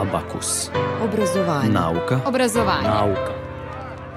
Abakus. 0.00 0.70
Obrazovanje. 1.04 1.68
Nauka. 1.72 2.20
Obrazovanje. 2.26 2.88
Nauka. 2.88 3.32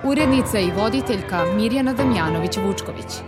Urednica 0.04 0.60
i 0.60 0.72
voditeljka 0.72 1.46
Mirjana 1.56 1.94
Damjanović-Vučković. 1.94 3.22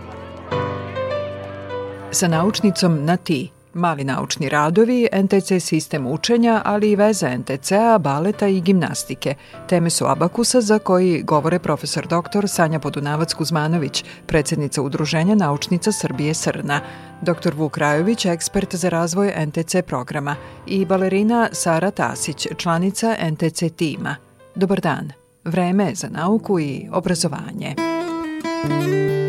Sa 2.10 2.28
naučnicom 2.28 3.04
na 3.04 3.16
ti 3.16 3.50
mali 3.76 4.04
naučni 4.04 4.48
radovi, 4.48 5.08
NTC 5.12 5.60
sistem 5.60 6.06
učenja, 6.06 6.62
ali 6.64 6.90
i 6.90 6.96
veza 6.96 7.36
NTC-a, 7.38 7.98
baleta 7.98 8.46
i 8.46 8.60
gimnastike. 8.60 9.34
Teme 9.68 9.90
su 9.90 10.06
abakusa 10.06 10.60
za 10.60 10.78
koji 10.78 11.22
govore 11.22 11.58
profesor 11.58 12.06
dr. 12.06 12.48
Sanja 12.48 12.78
Podunavac-Kuzmanović, 12.78 14.04
predsednica 14.26 14.82
Udruženja 14.82 15.34
naučnica 15.34 15.92
Srbije 15.92 16.34
Srna, 16.34 16.80
dr. 17.22 17.54
Vuk 17.54 17.78
Rajović, 17.78 18.24
ekspert 18.24 18.74
za 18.74 18.88
razvoj 18.88 19.32
NTC 19.46 19.76
programa 19.86 20.36
i 20.66 20.84
balerina 20.84 21.48
Sara 21.52 21.90
Tasić, 21.90 22.46
članica 22.56 23.16
NTC 23.30 23.62
tima. 23.76 24.16
Dobar 24.54 24.80
dan. 24.80 25.12
Vreme 25.44 25.84
je 25.84 25.94
za 25.94 26.08
nauku 26.08 26.60
i 26.60 26.88
obrazovanje. 26.92 27.74
Na 28.68 29.25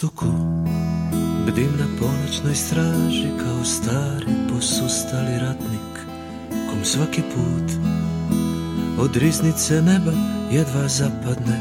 jastuku 0.00 0.26
bdim 1.46 1.70
na 1.78 1.86
ponoćnoj 1.98 2.54
straži 2.54 3.28
kao 3.44 3.64
stari 3.64 4.32
posustali 4.52 5.38
ratnik 5.38 6.06
kom 6.70 6.84
svaki 6.84 7.22
put 7.22 7.72
od 8.98 9.16
riznice 9.16 9.82
neba 9.82 10.12
jedva 10.52 10.88
zapadne 10.88 11.60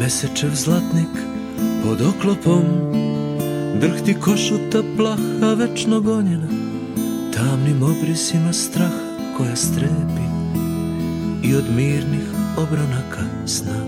mesečev 0.00 0.50
zlatnik. 0.54 1.08
Pod 1.84 2.00
oklopom 2.00 2.62
drhti 3.80 4.14
košuta 4.14 4.82
plaha 4.96 5.54
večno 5.54 6.00
gonjena 6.00 6.48
tamnim 7.34 7.82
obrisima 7.82 8.52
straha 8.52 9.34
koja 9.36 9.56
strepi 9.56 10.28
i 11.42 11.54
od 11.54 11.64
mirnih 11.76 12.28
obronaka 12.56 13.46
sna 13.46 13.87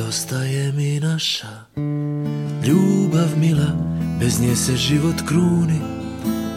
Nedostaje 0.00 0.72
mi 0.72 1.00
naša 1.00 1.64
ljubav 2.66 3.28
mila 3.36 3.72
Bez 4.20 4.40
nje 4.40 4.56
se 4.56 4.76
život 4.76 5.14
kruni. 5.28 5.80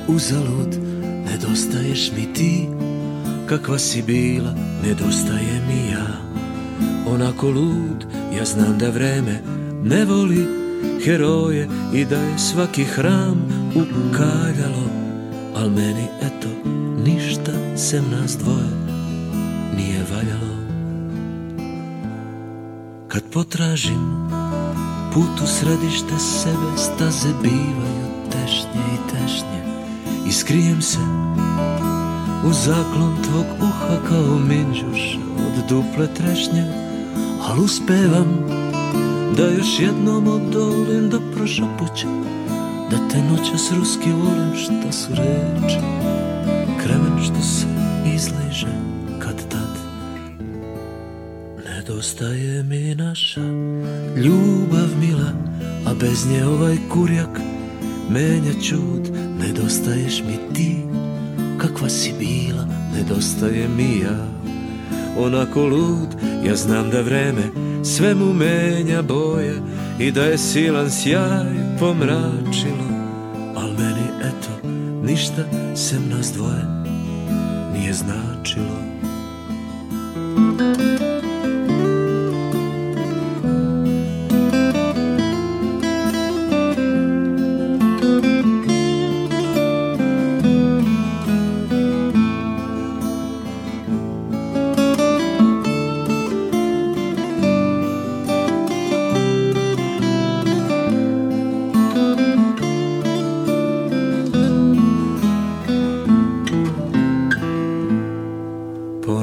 Uzalud 0.08 0.78
Nedostaješ 1.26 2.12
mi 2.18 2.34
ti 2.34 2.68
kakva 3.50 3.80
si 3.80 4.02
bila 4.02 4.56
Nedostaje 4.84 5.62
mi 5.68 5.92
ja. 5.92 6.08
Onako 7.08 7.48
lud 7.48 8.06
Ja 8.38 8.46
znam 8.46 8.78
da 8.78 8.90
vreme 8.90 9.42
ne 9.84 10.06
voli 10.06 10.48
heroje 11.06 11.70
I 11.94 12.06
da 12.06 12.18
je 12.18 12.40
svaki 12.40 12.84
hram 12.84 13.48
ukaljalo 13.76 14.90
Al 15.56 15.70
meni 15.70 16.08
eto 16.22 16.50
ništa 17.06 17.52
sem 17.78 18.04
nas 18.12 18.38
dvoje 18.38 18.83
Kad 23.14 23.24
potražim 23.34 24.28
put 25.14 25.42
u 25.44 25.48
središte 25.48 26.20
sebe 26.20 26.78
Staze 26.78 27.30
bivaju 27.42 28.08
tešnje 28.32 28.84
i 28.94 29.12
tešnje. 29.12 29.64
I 30.28 30.32
skrijem 30.32 30.82
se 30.82 31.00
u 32.46 32.54
zaklon 32.54 33.18
tvog 33.24 33.46
uha 33.60 34.08
Kao 34.08 34.38
minđuš 34.40 35.20
od 35.38 35.70
duple 35.70 36.14
trešnje 36.14 36.64
Al 37.42 37.64
uspevam 37.64 38.48
da 39.38 39.44
još 39.44 39.80
jednom 39.80 40.28
odolim 40.28 41.10
Do 41.10 41.22
prošapuća 41.36 42.08
Da 42.92 42.98
te 43.12 43.22
noćas 43.22 43.72
ruski 43.72 44.12
volim 44.12 44.56
Šta 44.56 44.92
su 44.92 45.10
reči 45.10 45.80
Kremen 46.84 47.24
što 47.24 47.42
se 47.42 47.66
izliže 48.16 48.83
Nedostaje 52.04 52.64
mi 52.64 52.96
naša 52.96 53.42
ljubav 54.16 54.90
mila 55.00 55.32
A 55.86 55.94
bez 56.00 56.26
nje 56.30 56.46
ovaj 56.46 56.78
kurjak 56.90 57.40
menja 58.10 58.54
čud. 58.64 59.18
Nedostaješ 59.40 60.24
mi 60.28 60.54
ti 60.54 60.78
kakva 61.58 61.90
si 61.90 62.14
bila 62.20 62.68
Nedostaje 62.96 63.68
mi 63.68 64.00
ja. 64.00 64.28
Onako 65.18 65.66
lud 65.66 66.08
Ja 66.46 66.56
znam 66.56 66.90
da 66.90 67.02
vreme 67.02 67.44
sve 67.84 68.16
mu 68.16 68.34
menja 68.34 69.02
boje 69.02 69.56
I 70.00 70.12
da 70.12 70.24
je 70.24 70.38
silan 70.38 70.92
sjaj 70.92 71.78
pomračilo. 71.80 72.90
Al 73.56 73.70
meni 73.70 74.08
eto 74.22 74.68
ništa 75.04 75.44
sem 75.76 76.10
nas 76.10 76.34
dvoje 76.34 76.66
nije 77.74 77.94
značilo 77.94 78.93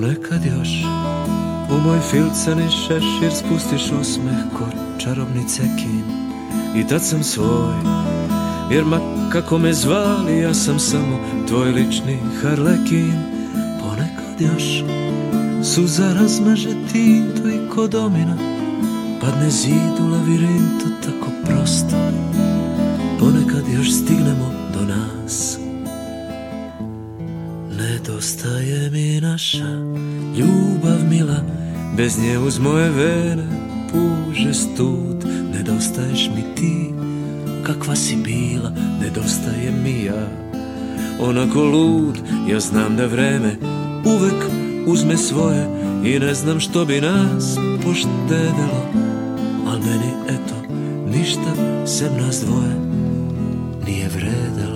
Ponekad 0.00 0.44
još. 0.44 0.68
U 1.70 1.80
moj 1.80 1.98
filcani 2.10 2.68
šešir 2.70 3.32
spustiš 3.38 3.92
osmeh 4.00 4.38
ko 4.58 4.64
čarobni 4.98 5.48
cekin 5.48 6.04
I 6.76 6.88
tad 6.88 7.02
sam 7.02 7.22
svoj, 7.22 7.74
jer 8.70 8.84
ma 8.84 8.98
kako 9.32 9.58
me 9.58 9.72
zvali 9.72 10.38
ja 10.38 10.54
sam 10.54 10.78
samo 10.78 11.18
tvoj 11.48 11.70
lični 11.70 12.18
harlekin. 12.42 13.14
Ponekad 13.80 14.40
još 14.40 14.84
suza 15.74 16.14
razmaže 16.14 16.70
tinto 16.92 17.48
i 17.48 17.68
ko 17.74 17.86
domina 17.86 18.36
Padne 19.20 19.50
zid 19.50 20.00
u 20.00 20.08
lavirintu 20.08 20.86
tako 21.04 21.30
prosto. 21.44 21.96
Ponekad 23.18 23.64
još 23.74 23.92
stignemo 23.92 24.59
Nedostaje 28.20 28.90
mi 28.90 29.20
naša 29.20 29.72
ljubav 30.38 31.08
mila 31.10 31.40
Bez 31.96 32.18
nje 32.18 32.38
uz 32.38 32.58
moje 32.58 32.90
vene 32.90 33.46
puže 33.92 34.54
stud 34.54 35.24
Nedostaješ 35.54 36.30
mi 36.34 36.54
ti 36.54 36.90
kakva 37.66 37.96
si 37.96 38.16
bila 38.16 38.72
Nedostaje 39.00 39.72
mi 39.84 40.04
ja. 40.04 40.28
Onako 41.20 41.64
lud 41.64 42.18
Ja 42.50 42.60
znam 42.60 42.96
da 42.96 43.06
vreme 43.06 43.56
uvek 44.04 44.44
uzme 44.86 45.16
svoje 45.16 45.66
I 46.04 46.18
ne 46.18 46.34
znam 46.34 46.60
što 46.60 46.84
bi 46.84 47.00
nas 47.00 47.56
poštedelo 47.84 48.86
Al 49.66 49.78
meni 49.78 50.12
eto 50.28 50.74
ništa 51.18 51.86
sem 51.86 52.26
nas 52.26 52.44
dvoje 52.44 52.76
Nije 53.86 54.08
vredelo 54.08 54.69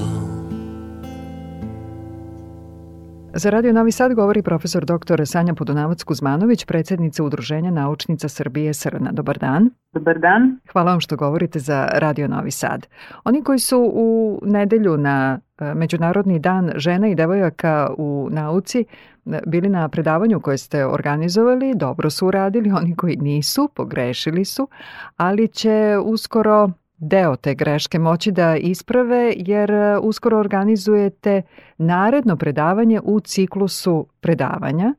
Za 3.37 3.51
Radio 3.51 3.73
Novi 3.73 3.93
Sad 3.93 4.15
govori 4.15 4.43
profesor 4.43 4.85
dr. 4.85 5.27
Sanja 5.27 5.55
Podunavac-Kuzmanović, 5.55 6.67
predsednica 6.67 7.25
Udruženja 7.25 7.71
naučnica 7.71 8.29
Srbije 8.29 8.75
Srna. 8.75 9.13
Dobar 9.13 9.39
dan. 9.39 9.71
Dobar 9.93 10.19
dan. 10.19 10.59
Hvala 10.73 10.91
vam 10.91 11.01
što 11.01 11.17
govorite 11.17 11.59
za 11.59 11.89
Radio 11.93 12.29
Novi 12.29 12.51
Sad. 12.51 12.87
Oni 13.25 13.43
koji 13.43 13.59
su 13.59 13.91
u 13.95 14.41
nedelju 14.43 14.97
na 14.97 15.41
e, 15.59 15.75
Međunarodni 15.75 16.39
dan 16.39 16.73
žena 16.77 17.09
i 17.09 17.15
devojaka 17.15 17.91
u 17.99 18.29
nauci 18.31 18.85
e, 19.27 19.41
bili 19.47 19.69
na 19.69 19.89
predavanju 19.89 20.41
koje 20.41 20.59
ste 20.59 20.87
organizovali, 20.87 21.75
dobro 21.75 22.11
su 22.11 22.27
uradili, 22.27 22.73
oni 22.73 22.97
koji 22.97 23.17
nisu, 23.17 23.69
pogrešili 23.75 24.45
su, 24.45 24.69
ali 25.17 25.49
će 25.49 25.99
uskoro 26.05 26.71
deo 27.11 27.37
te 27.37 27.55
greške 27.55 27.99
moći 27.99 28.33
da 28.33 28.57
isprave 28.57 29.33
jer 29.37 29.71
e, 29.71 29.99
uskoro 29.99 30.39
organizujete 30.39 31.43
naredno 31.79 32.37
predavanje 32.37 33.01
u 33.05 33.21
ciklusu 33.21 34.07
predavanja 34.21 34.95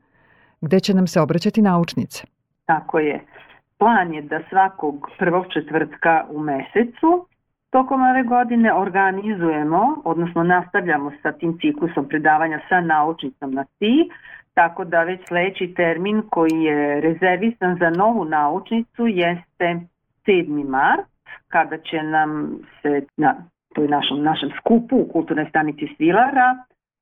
gde 0.60 0.80
će 0.80 0.94
nam 0.94 1.06
se 1.06 1.20
obraćati 1.20 1.62
naučnice. 1.62 2.24
Tako 2.66 2.98
je. 2.98 3.24
Plan 3.78 4.14
je 4.14 4.22
da 4.22 4.40
svakog 4.48 5.08
prvog 5.18 5.44
četvrtka 5.52 6.26
u 6.30 6.40
mesecu 6.40 7.26
Tokom 7.70 8.02
ove 8.02 8.22
godine 8.22 8.74
organizujemo, 8.74 10.02
odnosno 10.04 10.42
nastavljamo 10.42 11.12
sa 11.22 11.32
tim 11.32 11.58
ciklusom 11.60 12.08
predavanja 12.08 12.60
sa 12.68 12.80
naučnicom 12.80 13.54
na 13.54 13.64
ti, 13.78 14.10
tako 14.54 14.84
da 14.84 15.02
već 15.02 15.20
sledeći 15.28 15.74
termin 15.76 16.22
koji 16.30 16.62
je 16.62 17.00
rezervisan 17.00 17.76
za 17.80 17.90
novu 17.90 18.24
naučnicu 18.24 19.06
jeste 19.06 19.80
7. 20.26 20.68
mart, 20.68 21.06
kada 21.48 21.78
će 21.78 22.02
nam 22.02 22.58
se 22.82 23.02
na 23.16 23.34
toj 23.74 23.88
našom, 23.88 24.22
našem 24.22 24.50
skupu 24.60 24.96
u 24.96 25.08
kulturnoj 25.12 25.46
stanici 25.48 25.88
Svilara 25.96 26.56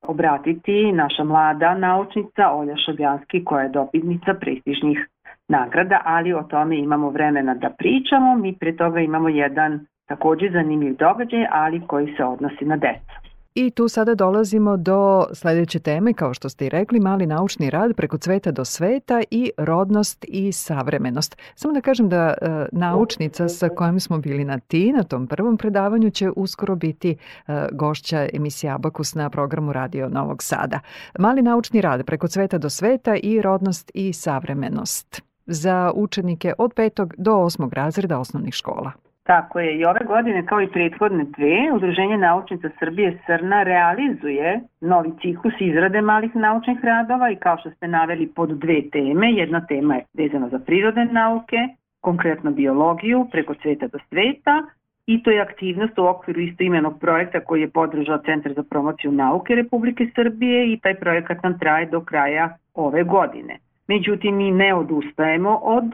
obratiti 0.07 0.91
naša 0.91 1.23
mlada 1.23 1.73
naučnica 1.73 2.51
Olja 2.51 2.75
Šabjanski 2.85 3.45
koja 3.45 3.63
je 3.63 3.69
dobitnica 3.69 4.33
prestižnih 4.33 5.07
nagrada, 5.47 6.01
ali 6.05 6.33
o 6.33 6.43
tome 6.43 6.77
imamo 6.77 7.09
vremena 7.09 7.53
da 7.53 7.69
pričamo. 7.69 8.35
Mi 8.35 8.55
pre 8.59 8.75
toga 8.75 8.99
imamo 8.99 9.29
jedan 9.29 9.85
takođe 10.07 10.49
zanimljiv 10.49 10.95
događaj, 10.95 11.47
ali 11.51 11.81
koji 11.87 12.13
se 12.17 12.23
odnosi 12.23 12.65
na 12.65 12.77
decu. 12.77 13.34
I 13.55 13.71
tu 13.71 13.87
sada 13.87 14.15
dolazimo 14.15 14.77
do 14.77 15.25
sledeće 15.33 15.79
teme, 15.79 16.13
kao 16.13 16.33
što 16.33 16.49
ste 16.49 16.65
i 16.65 16.69
rekli, 16.69 16.99
mali 16.99 17.25
naučni 17.25 17.69
rad 17.69 17.95
preko 17.95 18.17
cveta 18.17 18.51
do 18.51 18.65
sveta 18.65 19.23
i 19.31 19.51
rodnost 19.57 20.25
i 20.27 20.51
savremenost. 20.51 21.37
Samo 21.55 21.73
da 21.73 21.81
kažem 21.81 22.09
da 22.09 22.33
e, 22.41 22.65
naučnica 22.71 23.49
sa 23.49 23.69
kojom 23.69 23.99
smo 23.99 24.17
bili 24.17 24.45
na 24.45 24.59
ti, 24.59 24.91
na 24.91 25.03
tom 25.03 25.27
prvom 25.27 25.57
predavanju, 25.57 26.09
će 26.09 26.29
uskoro 26.35 26.75
biti 26.75 27.17
e, 27.47 27.67
gošća 27.71 28.27
emisije 28.33 28.71
Abakus 28.71 29.15
na 29.15 29.29
programu 29.29 29.73
Radio 29.73 30.09
Novog 30.09 30.43
Sada. 30.43 30.79
Mali 31.19 31.41
naučni 31.41 31.81
rad 31.81 32.05
preko 32.05 32.27
cveta 32.27 32.57
do 32.57 32.69
sveta 32.69 33.15
i 33.15 33.41
rodnost 33.41 33.91
i 33.93 34.13
savremenost 34.13 35.21
za 35.45 35.91
učenike 35.95 36.53
od 36.57 36.73
petog 36.73 37.13
do 37.17 37.35
osmog 37.35 37.73
razreda 37.73 38.19
osnovnih 38.19 38.53
škola. 38.53 39.04
Tako 39.25 39.59
je, 39.59 39.77
i 39.77 39.85
ove 39.85 39.99
godine 40.07 40.45
kao 40.45 40.61
i 40.61 40.67
prethodne 40.67 41.23
dve, 41.23 41.71
Udruženje 41.73 42.17
naučnica 42.17 42.69
Srbije 42.79 43.19
Srna 43.25 43.63
realizuje 43.63 44.61
novi 44.81 45.11
ciklus 45.21 45.53
izrade 45.59 46.01
malih 46.01 46.35
naučnih 46.35 46.77
radova 46.83 47.29
i 47.29 47.35
kao 47.35 47.57
što 47.57 47.71
ste 47.71 47.87
naveli 47.87 48.27
pod 48.27 48.49
dve 48.49 48.81
teme, 48.91 49.31
jedna 49.31 49.65
tema 49.65 49.95
je 49.95 50.05
vezana 50.13 50.49
za 50.49 50.59
prirodne 50.59 51.05
nauke, 51.05 51.57
konkretno 52.01 52.51
biologiju 52.51 53.27
preko 53.31 53.53
sveta 53.61 53.87
do 53.87 53.99
sveta. 54.09 54.63
I 55.07 55.23
to 55.23 55.31
je 55.31 55.41
aktivnost 55.41 55.99
u 55.99 56.05
okviru 56.05 56.41
istoimenog 56.41 56.99
projekta 56.99 57.39
koji 57.39 57.61
je 57.61 57.69
podržao 57.69 58.17
Centar 58.17 58.53
za 58.53 58.63
promociju 58.63 59.11
nauke 59.11 59.55
Republike 59.55 60.07
Srbije 60.15 60.73
i 60.73 60.79
taj 60.79 60.95
projekat 60.95 61.43
nam 61.43 61.59
traje 61.59 61.85
do 61.85 62.01
kraja 62.01 62.57
ove 62.73 63.03
godine. 63.03 63.57
Međutim, 63.87 64.37
mi 64.37 64.51
ne 64.51 64.73
odustajemo 64.73 65.59
od 65.63 65.85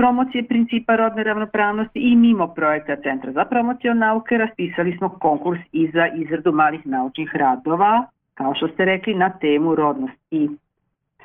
promocije 0.00 0.46
principa 0.48 0.96
rodne 0.96 1.22
ravnopravnosti 1.24 1.98
i 1.98 2.16
mimo 2.16 2.54
projekta 2.54 2.96
Centra 3.02 3.32
za 3.32 3.44
promociju 3.44 3.94
nauke 3.94 4.38
raspisali 4.38 4.96
smo 4.96 5.08
konkurs 5.08 5.60
i 5.72 5.90
za 5.94 6.06
izradu 6.16 6.52
malih 6.52 6.86
naučnih 6.86 7.30
radova, 7.34 8.06
kao 8.34 8.54
što 8.54 8.68
ste 8.68 8.84
rekli, 8.84 9.14
na 9.14 9.30
temu 9.30 9.74
rodnost 9.74 10.18
i 10.30 10.48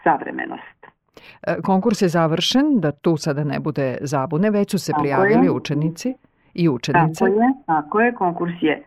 savremenost. 0.03 0.79
E, 1.47 1.55
konkurs 1.63 2.01
je 2.01 2.07
završen, 2.07 2.79
da 2.79 2.91
tu 2.91 3.17
sada 3.17 3.43
ne 3.43 3.59
bude 3.59 3.97
zabune, 4.01 4.49
već 4.49 4.71
su 4.71 4.79
se 4.79 4.91
tako 4.91 5.01
prijavili 5.01 5.45
je. 5.45 5.51
učenici 5.51 6.13
i 6.53 6.69
učenice. 6.69 7.25
Tako 7.25 7.41
je, 7.41 7.53
tako 7.65 8.01
je, 8.01 8.13
konkurs 8.13 8.53
je 8.61 8.83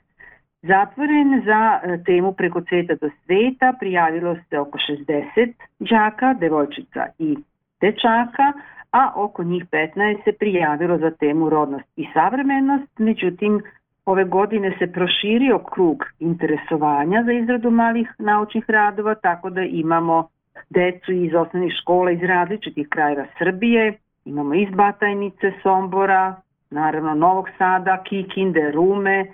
zatvoren 0.62 1.42
za 1.44 1.80
e, 1.82 2.02
temu 2.04 2.32
preko 2.32 2.60
cveta 2.60 2.94
do 3.00 3.10
sveta, 3.24 3.72
prijavilo 3.80 4.36
se 4.50 4.58
oko 4.58 4.78
60 4.78 5.52
đaka, 5.78 6.34
devojčica 6.34 7.06
i 7.18 7.36
dečaka, 7.80 8.52
a 8.92 9.12
oko 9.16 9.44
njih 9.44 9.64
15 9.72 10.24
se 10.24 10.32
prijavilo 10.32 10.98
za 10.98 11.10
temu 11.10 11.50
rodnost 11.50 11.88
i 11.96 12.06
savremenost, 12.14 12.98
međutim 12.98 13.62
ove 14.06 14.24
godine 14.24 14.74
se 14.78 14.92
proširio 14.92 15.58
krug 15.58 16.04
interesovanja 16.18 17.22
za 17.26 17.32
izradu 17.32 17.70
malih 17.70 18.14
naučnih 18.18 18.64
radova, 18.68 19.14
tako 19.14 19.50
da 19.50 19.62
imamo 19.62 20.28
decu 20.70 21.12
iz 21.12 21.34
osnovnih 21.34 21.72
škola 21.80 22.10
iz 22.10 22.22
različitih 22.22 22.88
krajeva 22.88 23.26
Srbije, 23.38 23.98
imamo 24.24 24.54
iz 24.54 24.68
Batajnice, 24.70 25.52
Sombora, 25.62 26.36
naravno 26.70 27.14
Novog 27.14 27.48
Sada, 27.58 28.02
Kikinde, 28.04 28.70
Rume, 28.70 29.26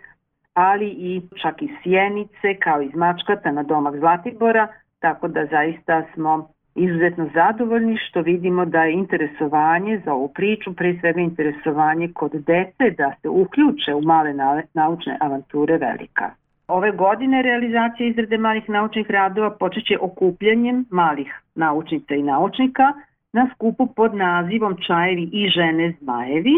ali 0.54 0.86
i 0.88 1.22
čak 1.42 1.62
i 1.62 1.68
Sjenice, 1.82 2.54
kao 2.62 2.82
iz 2.82 2.94
Mačkata 2.94 3.52
na 3.52 3.62
domak 3.62 3.96
Zlatibora, 3.96 4.68
tako 5.00 5.28
da 5.28 5.46
zaista 5.46 6.02
smo 6.14 6.48
izuzetno 6.74 7.30
zadovoljni 7.34 7.96
što 7.96 8.20
vidimo 8.20 8.64
da 8.64 8.82
je 8.84 8.92
interesovanje 8.92 10.00
za 10.04 10.12
ovu 10.12 10.28
priču, 10.28 10.74
pre 10.76 10.96
svega 11.00 11.20
interesovanje 11.20 12.08
kod 12.14 12.32
dece 12.32 12.90
da 12.98 13.12
se 13.22 13.28
uključe 13.28 13.94
u 13.94 14.02
male 14.02 14.34
naučne 14.74 15.16
avanture 15.20 15.76
velika. 15.76 16.30
Ove 16.68 16.92
godine 16.92 17.42
realizacija 17.42 18.08
izrade 18.08 18.38
malih 18.38 18.68
naučnih 18.68 19.10
radova 19.10 19.50
počeće 19.50 19.98
okupljanjem 20.00 20.84
malih 20.90 21.34
naučnica 21.54 22.14
i 22.14 22.22
naučnika 22.22 22.92
na 23.32 23.48
skupu 23.54 23.86
pod 23.86 24.14
nazivom 24.14 24.76
Čajevi 24.86 25.28
i 25.32 25.48
žene 25.48 25.94
zmajevi 26.00 26.56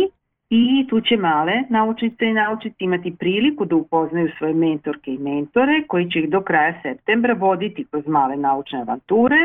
i 0.50 0.86
tu 0.88 1.00
će 1.00 1.16
male 1.16 1.52
naučnice 1.68 2.24
i 2.26 2.32
naučnici 2.32 2.84
imati 2.84 3.16
priliku 3.18 3.64
da 3.64 3.76
upoznaju 3.76 4.28
svoje 4.38 4.54
mentorke 4.54 5.10
i 5.10 5.18
mentore 5.18 5.82
koji 5.88 6.10
će 6.10 6.18
ih 6.18 6.30
do 6.30 6.40
kraja 6.40 6.74
septembra 6.82 7.34
voditi 7.34 7.84
kroz 7.90 8.06
male 8.06 8.36
naučne 8.36 8.80
avanture 8.80 9.36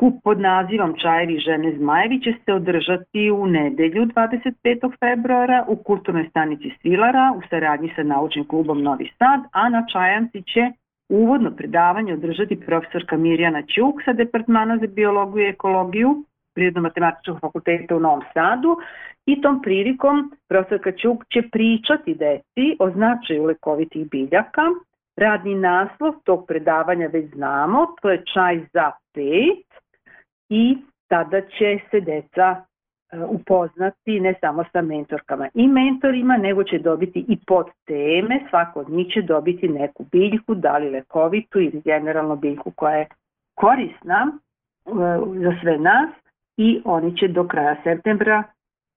Skup 0.00 0.22
pod 0.24 0.40
nazivom 0.40 0.94
Čajevi 1.02 1.38
žene 1.38 1.72
Zmajevi 1.76 2.20
će 2.20 2.32
se 2.44 2.52
održati 2.52 3.30
u 3.30 3.46
nedelju 3.46 4.06
25. 4.06 4.92
februara 5.00 5.64
u 5.68 5.76
kulturnoj 5.76 6.26
stanici 6.30 6.70
Svilara 6.80 7.32
u 7.36 7.40
saradnji 7.50 7.92
sa 7.96 8.02
naučnim 8.02 8.48
klubom 8.48 8.82
Novi 8.82 9.10
Sad, 9.18 9.40
a 9.52 9.68
na 9.68 9.86
Čajanci 9.92 10.42
će 10.42 10.70
uvodno 11.08 11.50
predavanje 11.50 12.12
održati 12.12 12.60
profesorka 12.60 13.16
Mirjana 13.16 13.62
Ćuk 13.62 14.02
sa 14.04 14.12
Departmana 14.12 14.78
za 14.78 14.86
biologiju 14.86 15.46
i 15.46 15.48
ekologiju 15.48 16.24
Prirodno-matematičkog 16.54 17.40
fakulteta 17.40 17.96
u 17.96 18.00
Novom 18.00 18.22
Sadu 18.34 18.76
i 19.26 19.40
tom 19.40 19.62
prilikom 19.62 20.32
profesorka 20.48 20.92
Ćuk 20.92 21.24
će 21.32 21.42
pričati 21.52 22.14
deci 22.14 22.76
o 22.78 22.90
značaju 22.90 23.44
lekovitih 23.44 24.10
biljaka. 24.10 24.62
Radni 25.16 25.54
naslov 25.54 26.14
tog 26.24 26.46
predavanja 26.48 27.06
već 27.12 27.34
znamo, 27.34 27.86
to 28.02 28.10
je 28.10 28.24
čaj 28.34 28.60
za 28.72 28.90
pet, 29.14 29.69
i 30.50 30.78
tada 31.08 31.40
će 31.40 31.78
se 31.90 32.00
deca 32.00 32.56
e, 33.12 33.18
upoznati 33.24 34.20
ne 34.20 34.34
samo 34.40 34.64
sa 34.72 34.82
mentorkama 34.82 35.48
i 35.54 35.68
mentorima, 35.68 36.36
nego 36.36 36.64
će 36.64 36.78
dobiti 36.78 37.24
i 37.28 37.38
pod 37.46 37.66
teme, 37.86 38.40
svako 38.50 38.80
od 38.80 38.90
njih 38.90 39.06
će 39.12 39.22
dobiti 39.22 39.68
neku 39.68 40.04
biljku, 40.12 40.54
da 40.54 40.78
li 40.78 40.90
lekovitu 40.90 41.60
ili 41.60 41.82
generalno 41.84 42.36
biljku 42.36 42.70
koja 42.70 42.94
je 42.94 43.06
korisna 43.54 44.32
e, 44.86 44.90
za 45.42 45.52
sve 45.62 45.78
nas 45.78 46.10
i 46.56 46.82
oni 46.84 47.16
će 47.16 47.28
do 47.28 47.48
kraja 47.48 47.76
septembra 47.84 48.42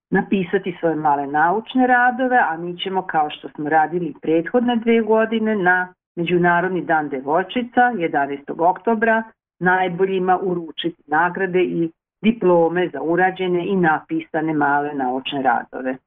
napisati 0.09 0.77
svoje 0.79 0.95
male 0.95 1.27
naučne 1.27 1.87
radove, 1.87 2.37
a 2.49 2.57
mi 2.57 2.77
ćemo 2.77 3.01
kao 3.01 3.29
što 3.29 3.49
smo 3.49 3.69
radili 3.69 4.13
prethodne 4.21 4.75
dve 4.75 5.01
godine 5.01 5.55
na 5.55 5.93
Međunarodni 6.15 6.81
dan 6.81 7.09
devojčica 7.09 7.81
11. 7.81 8.37
oktobra 8.57 9.23
najboljima 9.63 10.39
uručiti 10.41 11.03
nagrade 11.07 11.63
i 11.63 11.91
diplome 12.21 12.89
za 12.93 13.01
urađene 13.01 13.67
i 13.67 13.75
napisane 13.75 14.53
male 14.53 14.93
naučne 14.93 15.41
radove. 15.41 15.97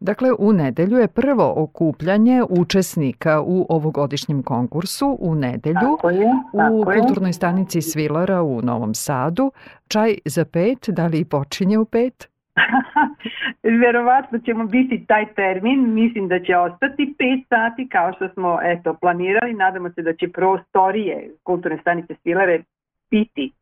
Dakle, 0.00 0.28
u 0.38 0.52
nedelju 0.52 0.96
je 0.96 1.08
prvo 1.08 1.54
okupljanje 1.56 2.42
učesnika 2.50 3.40
u 3.40 3.66
ovogodišnjem 3.68 4.42
konkursu 4.42 5.16
u 5.20 5.34
nedelju 5.34 5.96
tako 5.96 6.10
je, 6.10 6.26
tako 6.56 6.74
u 6.74 6.84
kulturnoj 6.84 7.32
stanici 7.32 7.82
Svilara 7.82 8.42
u 8.42 8.62
Novom 8.62 8.94
Sadu. 8.94 9.50
Čaj 9.88 10.14
za 10.24 10.44
pet, 10.44 10.88
da 10.88 11.06
li 11.06 11.24
počinje 11.24 11.78
u 11.78 11.84
pet? 11.84 12.28
Verovatno 13.84 14.38
ćemo 14.38 14.64
biti 14.66 15.04
taj 15.08 15.26
termin, 15.34 15.94
mislim 15.94 16.28
da 16.28 16.40
će 16.40 16.56
ostati 16.56 17.14
5 17.18 17.44
sati 17.48 17.88
kao 17.88 18.12
što 18.12 18.28
smo 18.28 18.58
eto, 18.62 18.94
planirali, 18.94 19.54
nadamo 19.54 19.90
se 19.90 20.02
da 20.02 20.12
će 20.12 20.28
prostorije 20.28 21.30
kulturne 21.42 21.78
stanice 21.78 22.14
Svilare 22.22 22.62
biti 23.10 23.52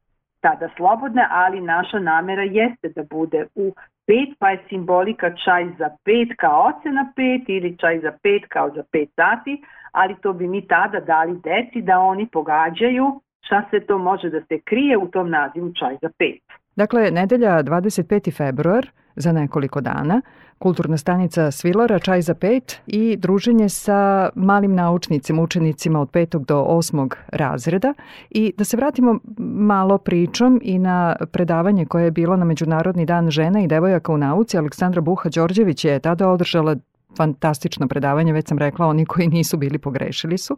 tada 0.40 0.68
slobodne, 0.76 1.26
ali 1.30 1.60
naša 1.60 1.98
namera 1.98 2.42
jeste 2.42 2.88
da 2.88 3.02
bude 3.10 3.46
u 3.54 3.72
pet, 4.06 4.38
pa 4.38 4.50
je 4.50 4.64
simbolika 4.68 5.30
čaj 5.44 5.64
za 5.78 5.88
pet 6.04 6.28
kao 6.38 6.70
ocena 6.70 7.12
pet 7.16 7.48
ili 7.48 7.76
čaj 7.78 8.00
za 8.00 8.12
pet 8.22 8.42
kao 8.48 8.70
za 8.76 8.82
pet 8.92 9.08
sati, 9.16 9.62
ali 9.92 10.16
to 10.22 10.32
bi 10.32 10.48
mi 10.48 10.66
tada 10.68 11.00
dali 11.00 11.40
deci 11.44 11.82
da 11.82 11.98
oni 11.98 12.26
pogađaju 12.32 13.20
šta 13.46 13.64
se 13.70 13.80
to 13.80 13.98
može 13.98 14.30
da 14.30 14.40
se 14.40 14.60
krije 14.64 14.98
u 14.98 15.08
tom 15.08 15.30
nazivu 15.30 15.72
čaj 15.72 15.96
za 16.02 16.10
pet. 16.18 16.42
Dakle, 16.76 17.10
nedelja 17.10 17.62
25. 17.62 18.36
februar 18.36 18.86
za 19.16 19.32
nekoliko 19.32 19.80
dana, 19.80 20.20
kulturna 20.58 20.96
stanica 20.96 21.50
Svilara, 21.50 21.98
čaj 21.98 22.22
za 22.22 22.34
pet 22.34 22.80
i 22.86 23.16
druženje 23.16 23.68
sa 23.68 24.30
malim 24.34 24.74
naučnicima, 24.74 25.42
učenicima 25.42 26.00
od 26.00 26.10
petog 26.10 26.44
do 26.44 26.60
osmog 26.60 27.16
razreda. 27.28 27.94
I 28.30 28.52
da 28.58 28.64
se 28.64 28.76
vratimo 28.76 29.18
malo 29.38 29.98
pričom 29.98 30.60
i 30.62 30.78
na 30.78 31.16
predavanje 31.32 31.86
koje 31.86 32.04
je 32.04 32.10
bilo 32.10 32.36
na 32.36 32.44
Međunarodni 32.44 33.06
dan 33.06 33.30
žena 33.30 33.60
i 33.60 33.66
devojaka 33.66 34.12
u 34.12 34.18
nauci, 34.18 34.58
Aleksandra 34.58 35.00
Buha 35.00 35.30
Đorđević 35.30 35.84
je 35.84 36.00
tada 36.00 36.28
održala 36.28 36.76
fantastično 37.16 37.88
predavanje, 37.88 38.32
već 38.32 38.48
sam 38.48 38.58
rekla, 38.58 38.86
oni 38.86 39.06
koji 39.06 39.28
nisu 39.28 39.56
bili 39.56 39.78
pogrešili 39.78 40.38
su, 40.38 40.56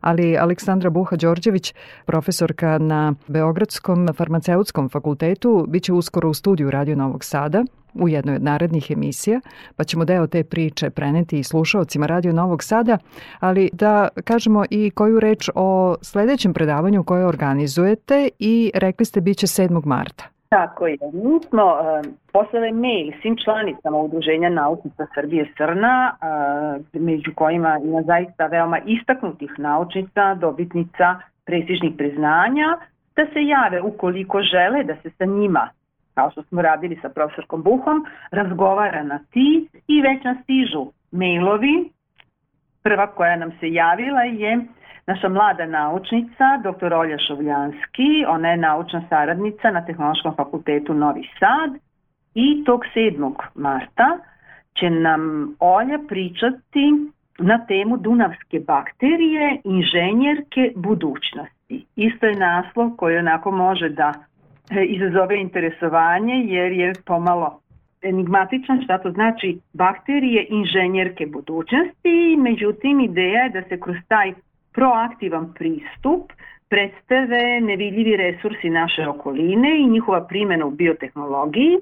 ali 0.00 0.36
Aleksandra 0.38 0.90
Buha-Đorđević, 0.90 1.74
profesorka 2.06 2.78
na 2.78 3.14
Beogradskom 3.26 4.08
farmaceutskom 4.14 4.88
fakultetu, 4.88 5.66
bit 5.68 5.82
će 5.82 5.92
uskoro 5.92 6.30
u 6.30 6.34
studiju 6.34 6.70
Radio 6.70 6.96
Novog 6.96 7.24
Sada 7.24 7.64
u 7.94 8.08
jednoj 8.08 8.34
od 8.34 8.42
narednih 8.42 8.90
emisija, 8.90 9.40
pa 9.76 9.84
ćemo 9.84 10.04
deo 10.04 10.26
te 10.26 10.44
priče 10.44 10.90
preneti 10.90 11.38
i 11.38 11.44
slušalcima 11.44 12.06
Radio 12.06 12.32
Novog 12.32 12.62
Sada, 12.62 12.98
ali 13.40 13.70
da 13.72 14.08
kažemo 14.24 14.64
i 14.70 14.90
koju 14.90 15.20
reč 15.20 15.50
o 15.54 15.96
sledećem 16.02 16.52
predavanju 16.52 17.04
koje 17.04 17.26
organizujete 17.26 18.28
i 18.38 18.70
rekli 18.74 19.06
ste 19.06 19.20
biće 19.20 19.46
7. 19.46 19.86
marta. 19.86 20.24
Tako 20.48 20.86
je. 20.86 20.96
Mi 21.12 21.40
smo 21.48 21.64
uh, 21.64 22.12
poslali 22.32 22.72
mail 22.72 23.12
svim 23.22 23.36
članicama 23.44 23.98
Udruženja 23.98 24.48
naučnica 24.48 25.06
Srbije 25.14 25.52
Srna, 25.56 26.12
uh, 26.12 27.02
među 27.02 27.30
kojima 27.34 27.78
ima 27.84 28.02
zaista 28.02 28.46
veoma 28.46 28.78
istaknutih 28.86 29.50
naučnica, 29.58 30.34
dobitnica 30.34 31.20
prestižnih 31.44 31.92
priznanja, 31.96 32.78
da 33.16 33.26
se 33.32 33.40
jave 33.44 33.82
ukoliko 33.82 34.42
žele 34.42 34.84
da 34.84 34.96
se 35.02 35.10
sa 35.10 35.24
njima 35.24 35.68
kao 36.18 36.30
što 36.30 36.42
smo 36.42 36.62
radili 36.62 36.98
sa 37.02 37.08
profesorkom 37.08 37.62
Buhom, 37.62 38.06
razgovara 38.30 39.02
na 39.02 39.18
ti 39.30 39.68
i 39.88 40.00
već 40.02 40.24
nam 40.24 40.36
stižu 40.42 40.86
mailovi. 41.12 41.90
Prva 42.82 43.06
koja 43.06 43.36
nam 43.36 43.50
se 43.60 43.72
javila 43.72 44.22
je 44.22 44.58
naša 45.06 45.28
mlada 45.28 45.66
naučnica, 45.66 46.46
dr. 46.62 46.94
Olja 46.94 47.18
Šovljanski, 47.26 48.24
ona 48.28 48.48
je 48.48 48.56
naučna 48.56 49.02
saradnica 49.08 49.70
na 49.70 49.84
Tehnološkom 49.84 50.34
fakultetu 50.36 50.94
Novi 50.94 51.22
Sad 51.38 51.70
i 52.34 52.64
tog 52.64 52.80
7. 52.94 53.32
marta 53.54 54.18
će 54.78 54.90
nam 54.90 55.54
Olja 55.60 55.98
pričati 56.08 56.84
na 57.38 57.66
temu 57.66 57.96
Dunavske 57.96 58.60
bakterije, 58.60 59.60
inženjerke 59.64 60.72
budućnosti. 60.76 61.84
Isto 61.96 62.26
je 62.26 62.36
naslov 62.36 62.90
koji 62.96 63.18
onako 63.18 63.50
može 63.50 63.88
da 63.88 64.12
izazove 64.88 65.40
interesovanje 65.40 66.34
jer 66.34 66.72
je 66.72 66.92
pomalo 67.06 67.60
enigmatičan 68.02 68.82
šta 68.84 68.98
to 68.98 69.10
znači 69.10 69.58
bakterije 69.72 70.46
inženjerke 70.50 71.26
budućnosti, 71.26 72.36
međutim 72.38 73.00
ideja 73.00 73.42
je 73.42 73.50
da 73.50 73.62
se 73.62 73.80
kroz 73.80 73.96
taj 74.08 74.32
proaktivan 74.72 75.54
pristup 75.54 76.32
predstave 76.68 77.60
nevidljivi 77.60 78.16
resursi 78.16 78.70
naše 78.70 79.08
okoline 79.08 79.80
i 79.80 79.86
njihova 79.86 80.26
primjena 80.26 80.66
u 80.66 80.70
biotehnologiji. 80.70 81.78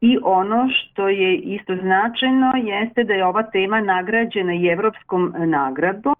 I 0.00 0.18
ono 0.22 0.68
što 0.70 1.08
je 1.08 1.36
isto 1.36 1.76
značajno 1.76 2.52
jeste 2.64 3.04
da 3.04 3.12
je 3.12 3.26
ova 3.26 3.42
tema 3.42 3.80
nagrađena 3.80 4.54
i 4.54 4.66
evropskom 4.66 5.34
nagradom, 5.38 6.14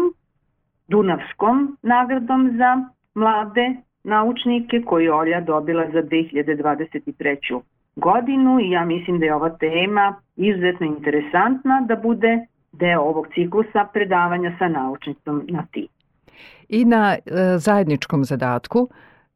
Dunavskom 0.88 1.78
nagradom 1.82 2.50
za 2.56 2.90
mlade 3.14 3.76
naučnike 4.04 4.82
koji 4.86 5.08
Olja 5.08 5.40
dobila 5.40 5.90
za 5.92 6.02
2023. 6.02 7.60
godinu 7.96 8.60
i 8.60 8.70
ja 8.70 8.84
mislim 8.84 9.18
da 9.18 9.26
je 9.26 9.34
ova 9.34 9.50
tema 9.50 10.14
izuzetno 10.36 10.86
interesantna 10.86 11.84
da 11.88 11.96
bude 11.96 12.46
deo 12.72 13.00
ovog 13.00 13.26
ciklusa 13.34 13.84
predavanja 13.92 14.56
sa 14.58 14.68
naučnicom 14.68 15.42
na 15.48 15.66
ti. 15.72 15.88
I 16.68 16.84
na 16.84 17.14
e, 17.14 17.18
zajedničkom 17.58 18.24
zadatku 18.24 18.88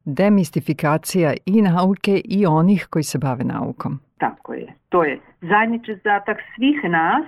demistifikacija 0.05 1.35
i 1.47 1.63
nauke 1.63 2.21
i 2.25 2.47
onih 2.47 2.87
koji 2.91 3.03
se 3.03 3.19
bave 3.19 3.45
naukom. 3.45 4.01
Tako 4.19 4.55
je. 4.55 4.73
To 4.89 5.05
je 5.05 5.21
zajednički 5.41 5.95
zadatak 5.95 6.39
svih 6.55 6.91
nas, 6.91 7.25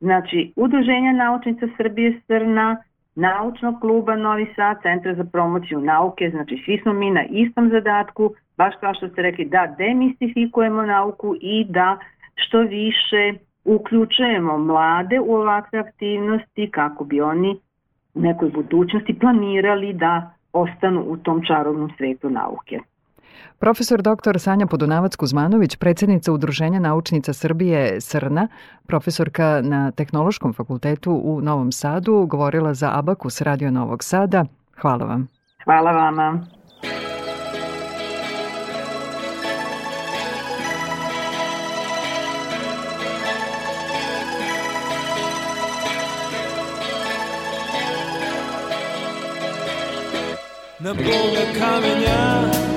znači 0.00 0.52
Udruženja 0.56 1.12
naučnica 1.12 1.66
Srbije 1.76 2.20
Srna, 2.26 2.82
naučnog 3.14 3.80
kluba 3.80 4.16
Novi 4.16 4.46
Sad, 4.56 4.82
Centra 4.82 5.14
za 5.14 5.24
promociju 5.24 5.80
nauke, 5.80 6.30
znači 6.30 6.62
svi 6.64 6.78
smo 6.82 6.92
mi 6.92 7.10
na 7.10 7.24
istom 7.30 7.70
zadatku, 7.70 8.34
baš 8.56 8.74
kao 8.80 8.94
što 8.94 9.08
ste 9.08 9.22
rekli, 9.22 9.44
da 9.44 9.74
demistifikujemo 9.78 10.82
nauku 10.82 11.34
i 11.40 11.64
da 11.68 11.98
što 12.34 12.60
više 12.60 13.34
uključujemo 13.64 14.58
mlade 14.58 15.20
u 15.20 15.34
ovakve 15.34 15.78
aktivnosti 15.78 16.70
kako 16.70 17.04
bi 17.04 17.20
oni 17.20 17.56
nekoj 18.14 18.50
budućnosti 18.50 19.18
planirali 19.18 19.92
da 19.92 20.30
ostanu 20.52 21.04
u 21.06 21.16
tom 21.16 21.42
čarovnom 21.46 21.90
svetu 21.96 22.30
nauke. 22.30 22.78
Profesor 23.58 24.02
dr. 24.02 24.38
Sanja 24.38 24.66
Podunavac-Kuzmanović, 24.66 25.76
predsednica 25.76 26.32
Udruženja 26.32 26.80
naučnica 26.80 27.32
Srbije 27.32 28.00
Srna, 28.00 28.48
profesorka 28.86 29.60
na 29.62 29.90
Tehnološkom 29.90 30.52
fakultetu 30.52 31.20
u 31.24 31.40
Novom 31.40 31.72
Sadu, 31.72 32.26
govorila 32.26 32.74
za 32.74 32.90
Abakus 32.94 33.40
Radio 33.40 33.70
Novog 33.70 34.04
Sada. 34.04 34.44
Hvala 34.80 35.04
vam. 35.04 35.28
Hvala 35.64 35.92
vama. 35.92 36.46
Na 50.84 50.92
Boga 50.94 51.44
kamenja 51.58 52.73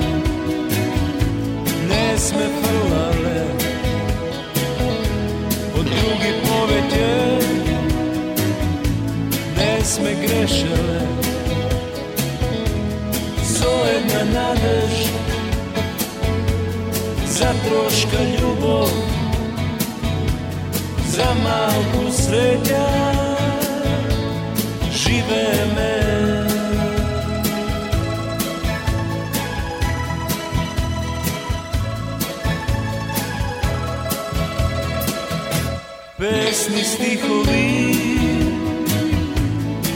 pesme 2.27 2.47
frlale 2.61 3.41
Od 5.79 5.85
drugi 5.85 6.31
povetje 6.43 7.39
Ne 9.57 9.85
sme 9.85 10.11
grešele 10.13 11.01
Sojedna 13.43 14.23
nadež 14.33 15.07
Za 17.25 17.53
troška 17.67 18.23
ljubov 18.41 18.89
Za 21.07 21.27
malku 21.43 22.11
sreća 22.11 22.87
Žive 24.91 25.65
me 25.75 26.06
pesni 36.57 36.83
stihovi 36.83 37.93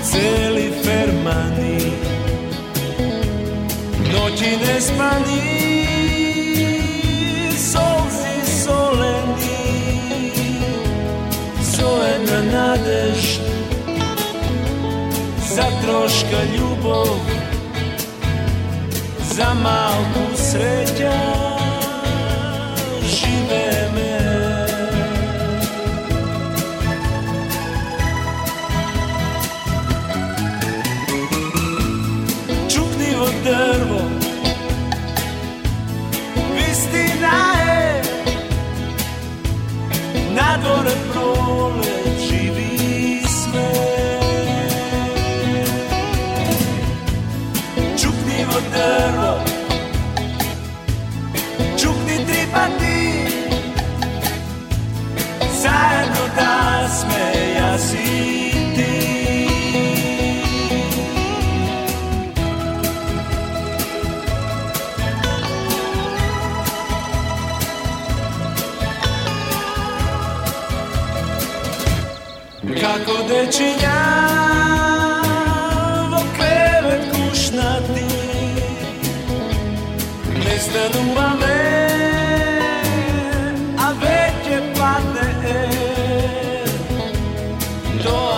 Celi 0.04 0.72
fermani 0.84 1.92
Noći 4.14 4.58
ne 4.66 4.82
spani 4.82 5.86
Solzi 7.58 8.62
soleni 8.64 10.32
Solena 11.76 12.42
nadež 12.54 13.40
Za 15.56 15.66
troška 15.84 16.44
ljubov 16.58 17.08
Za 19.36 19.54
malku 19.54 20.36
sreća 20.36 21.51
lonely. 41.52 41.91
причинява 73.32 73.92
клевет 76.36 77.12
кушнати. 77.12 78.06
Не 80.38 80.60
стануваме, 80.60 81.88
а 83.78 83.94
вече 83.94 84.74
падне 84.78 85.30
е. 85.46 85.70
До 88.04 88.31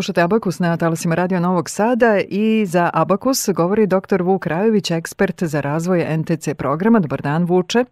Slušate 0.00 0.22
Abakus 0.22 0.58
na 0.58 0.76
talasima 0.76 1.14
Radio 1.14 1.40
Novog 1.40 1.70
Sada 1.70 2.20
i 2.28 2.66
za 2.66 2.90
Abakus 2.92 3.48
govori 3.54 3.86
dr. 3.86 4.22
Vuk 4.22 4.46
Rajović, 4.46 4.90
ekspert 4.90 5.42
za 5.44 5.60
razvoj 5.60 6.16
NTC 6.16 6.54
programa. 6.58 7.00
Dobar 7.00 7.22
dan, 7.22 7.44
Vuče. 7.44 7.84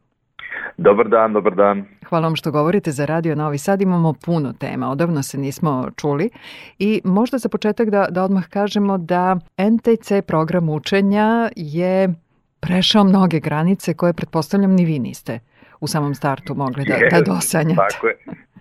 Dobar 0.77 1.09
dan, 1.09 1.33
dobar 1.33 1.55
dan. 1.55 1.85
Hvala 2.09 2.27
vam 2.27 2.37
što 2.37 2.50
govorite 2.50 2.93
za 2.93 3.07
Radio 3.07 3.35
Novi 3.35 3.59
Sad. 3.59 3.83
Imamo 3.83 4.12
puno 4.25 4.53
tema, 4.53 4.91
odavno 4.91 5.23
se 5.23 5.38
nismo 5.38 5.88
čuli. 5.97 6.31
I 6.79 7.00
možda 7.05 7.38
za 7.38 7.49
početak 7.49 7.91
da, 7.91 8.07
da 8.11 8.23
odmah 8.23 8.49
kažemo 8.49 8.99
da 8.99 9.37
NTC 9.59 10.12
program 10.27 10.69
učenja 10.69 11.50
je 11.57 12.15
prešao 12.61 13.05
mnoge 13.05 13.41
granice 13.41 13.95
koje 13.95 14.12
pretpostavljam 14.12 14.73
ni 14.73 14.85
vi 14.85 14.99
niste 14.99 15.38
u 15.81 15.87
samom 15.87 16.15
startu 16.15 16.55
mogli 16.55 16.85
da, 16.85 17.19
da 17.19 17.33
dosanjate. 17.33 17.95
Tako 17.95 18.07
je. 18.07 18.17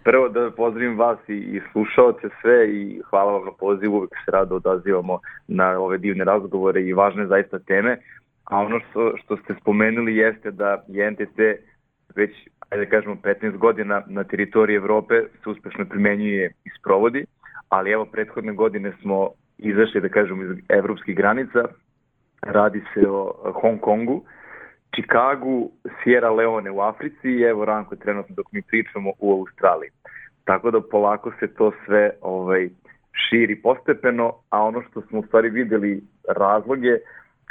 Prvo 0.08 0.30
da 0.30 0.52
pozdravim 0.52 0.98
vas 0.98 1.20
i, 1.28 1.34
i 1.34 1.62
slušaoce 1.72 2.30
sve 2.42 2.70
i 2.70 3.02
hvala 3.10 3.32
vam 3.32 3.46
na 3.46 3.52
pozivu, 3.60 3.98
uvek 3.98 4.10
se 4.26 4.32
rado 4.32 4.56
odazivamo 4.56 5.20
na 5.48 5.80
ove 5.80 5.98
divne 5.98 6.24
razgovore 6.24 6.82
i 6.82 6.94
važne 6.94 7.26
zaista 7.26 7.60
teme. 7.60 7.98
A 8.44 8.60
ono 8.60 8.80
što, 8.80 9.18
što 9.18 9.38
ste 9.38 9.56
spomenuli 9.62 10.16
jeste 10.16 10.52
da 10.52 10.84
je 10.88 11.12
NTC 11.12 11.38
već, 12.16 12.32
ajde 12.70 12.86
da 12.86 12.92
kažemo, 12.92 13.16
15 13.16 13.58
godina 13.58 14.02
na 14.08 14.24
teritoriji 14.24 14.76
Evrope 14.76 15.22
se 15.44 15.50
uspešno 15.50 15.86
primenjuje 15.86 16.52
i 16.66 16.70
sprovodi, 16.80 17.26
ali 17.70 17.92
evo 17.92 18.06
prethodne 18.06 18.54
godine 18.54 18.94
smo 19.02 19.30
izašli, 19.58 20.02
da 20.02 20.10
kažemo, 20.10 20.44
iz 20.44 20.50
evropskih 20.70 21.16
granica, 21.16 21.64
radi 22.42 22.82
se 22.94 23.10
o 23.10 23.52
Hong 23.62 23.80
Kongu, 23.80 24.24
Čikagu, 24.96 25.72
Sierra 26.04 26.32
Leone 26.32 26.72
u 26.72 26.82
Africi 26.82 27.30
i 27.30 27.42
evo 27.42 27.66
Ranko 27.66 27.96
trenutno 27.96 28.36
dok 28.36 28.52
mi 28.52 28.62
pričamo 28.62 29.12
u 29.20 29.34
Australiji. 29.40 29.90
Tako 30.48 30.72
da 30.72 30.82
polako 30.82 31.32
se 31.40 31.48
to 31.48 31.72
sve 31.86 32.12
ovaj, 32.22 32.70
širi 33.12 33.56
postepeno, 33.62 34.34
a 34.50 34.64
ono 34.64 34.82
što 34.90 35.02
smo 35.02 35.20
u 35.20 35.24
stvari 35.24 35.50
videli 35.50 36.02
razloge, 36.28 36.98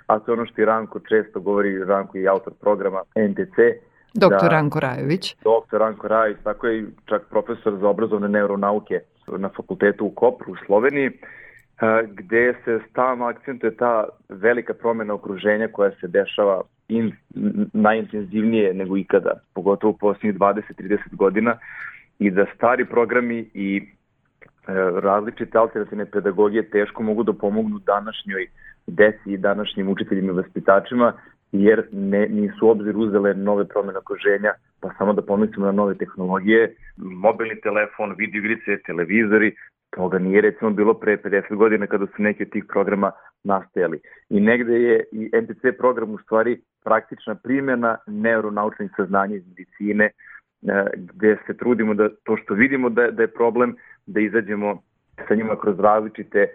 a 0.07 0.19
to 0.19 0.33
je 0.33 0.39
ono 0.39 0.47
što 0.47 0.63
i 0.63 0.65
Ranko 0.65 1.01
često 1.01 1.41
govori, 1.41 1.85
Ranko 1.85 2.19
je 2.19 2.29
autor 2.29 2.53
programa 2.61 3.03
NTC, 3.31 3.57
Doktor 4.15 4.49
da, 4.49 4.49
Ranko 4.49 4.81
Rajović. 4.81 5.37
Doktor 5.45 5.81
Ranko 5.81 6.09
Rajović, 6.09 6.39
tako 6.45 6.67
je 6.67 6.87
čak 7.05 7.23
profesor 7.31 7.77
za 7.81 7.89
obrazovne 7.89 8.29
neuronauke 8.29 9.01
na 9.27 9.49
fakultetu 9.49 10.07
u 10.07 10.11
Kopru 10.11 10.53
u 10.53 10.57
Sloveniji, 10.67 11.11
gde 12.09 12.55
se 12.65 12.81
stalno 12.91 13.25
akcentuje 13.25 13.77
ta 13.77 14.09
velika 14.29 14.75
promena 14.75 15.15
okruženja 15.15 15.69
koja 15.73 15.91
se 15.91 16.09
dešava 16.09 16.63
in, 16.89 17.13
najintenzivnije 17.73 18.75
nego 18.75 18.97
ikada, 18.97 19.41
pogotovo 19.55 19.91
u 19.91 19.97
posljednjih 19.97 20.41
20-30 20.41 20.99
godina 21.13 21.59
i 22.19 22.31
da 22.31 22.47
stari 22.55 22.85
programi 22.85 23.51
i 23.55 23.77
e, 23.77 24.73
različite 25.01 25.59
alternativne 25.59 26.07
pedagogije 26.11 26.71
teško 26.71 27.03
mogu 27.03 27.23
da 27.23 27.33
pomognu 27.33 27.79
današnjoj 27.79 28.47
deci 28.87 29.33
i 29.33 29.39
današnjim 29.39 29.89
učiteljima 29.89 30.33
i 30.33 30.37
vaspitačima 30.37 31.13
jer 31.53 31.87
ne, 31.93 32.27
nisu 32.29 32.69
obzir 32.69 32.97
uzele 32.97 33.35
nove 33.35 33.69
promene 33.69 33.99
okruženja, 33.99 34.53
pa 34.81 34.91
samo 34.99 35.13
da 35.13 35.23
pomislimo 35.23 35.67
na 35.67 35.73
nove 35.73 35.95
tehnologije, 35.95 36.75
mobilni 36.97 37.61
telefon, 37.61 38.15
video 38.19 38.39
igrice, 38.39 38.83
televizori, 38.87 39.55
toga 39.91 40.19
nije 40.19 40.41
recimo 40.41 40.71
bilo 40.71 40.95
pre 40.95 41.17
50 41.17 41.57
godina 41.57 41.87
kada 41.87 42.07
su 42.07 42.23
neki 42.23 42.43
od 42.43 42.51
tih 42.51 42.65
programa 42.69 43.11
nastajali. 43.45 44.01
I 44.31 44.41
negde 44.41 44.75
je 44.75 45.05
i 45.13 45.31
NTC 45.43 45.79
program 45.79 46.11
u 46.11 46.19
stvari 46.19 46.61
praktična 46.85 47.35
primjena 47.35 47.97
neuronaučnih 48.07 48.91
saznanja 48.97 49.35
iz 49.35 49.47
medicine, 49.49 50.11
gde 50.97 51.37
se 51.47 51.57
trudimo 51.57 51.95
da 51.95 52.09
to 52.25 52.37
što 52.37 52.55
vidimo 52.55 52.89
da, 52.91 53.11
da 53.11 53.23
je 53.23 53.29
problem, 53.29 53.77
da 54.07 54.21
izađemo 54.21 54.83
sa 55.29 55.35
njima 55.35 55.57
kroz 55.61 55.81
različite 55.81 56.39
e, 56.39 56.49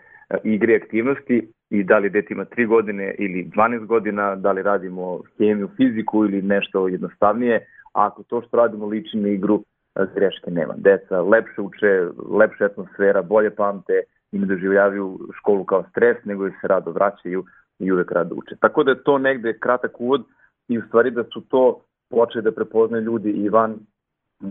igre 0.44 0.76
aktivnosti 0.76 1.48
i 1.70 1.84
da 1.84 1.98
li 1.98 2.10
dete 2.10 2.34
ima 2.34 2.46
3 2.46 2.68
godine 2.68 3.16
ili 3.20 3.52
12 3.56 3.86
godina, 3.86 4.36
da 4.36 4.52
li 4.52 4.62
radimo 4.62 5.22
hemiju, 5.38 5.70
fiziku 5.78 6.26
ili 6.26 6.42
nešto 6.42 6.88
jednostavnije, 6.88 7.66
a 7.94 8.06
ako 8.06 8.24
to 8.24 8.42
što 8.42 8.58
radimo 8.58 8.86
liči 8.86 9.18
na 9.18 9.30
igru, 9.30 9.64
e, 9.96 10.06
greške 10.16 10.52
nema. 10.52 10.74
Deca 10.78 11.22
lepše 11.22 11.62
uče, 11.62 12.08
lepša 12.40 12.66
atmosfera, 12.66 13.22
bolje 13.22 13.50
pamte 13.50 14.02
i 14.32 14.40
ne 14.40 14.46
doživljavaju 14.46 15.20
školu 15.40 15.64
kao 15.64 15.84
stres, 15.90 16.18
nego 16.24 16.50
se 16.50 16.68
rado 16.68 16.92
vraćaju 16.92 17.46
i 17.80 17.92
uvek 17.92 18.12
rado 18.12 18.36
uče. 18.36 18.56
Tako 18.60 18.84
da 18.84 18.92
je 18.92 19.04
to 19.04 19.18
negde 19.18 19.58
kratak 19.60 20.02
uvod 20.02 20.24
i 20.68 20.78
u 20.78 20.82
stvari 20.88 21.12
da 21.12 21.24
su 21.24 21.42
to 21.42 21.82
počeli 22.10 22.44
da 22.44 22.52
prepoznaju 22.52 23.04
ljudi 23.04 23.30
i 23.30 23.50
van, 23.50 23.76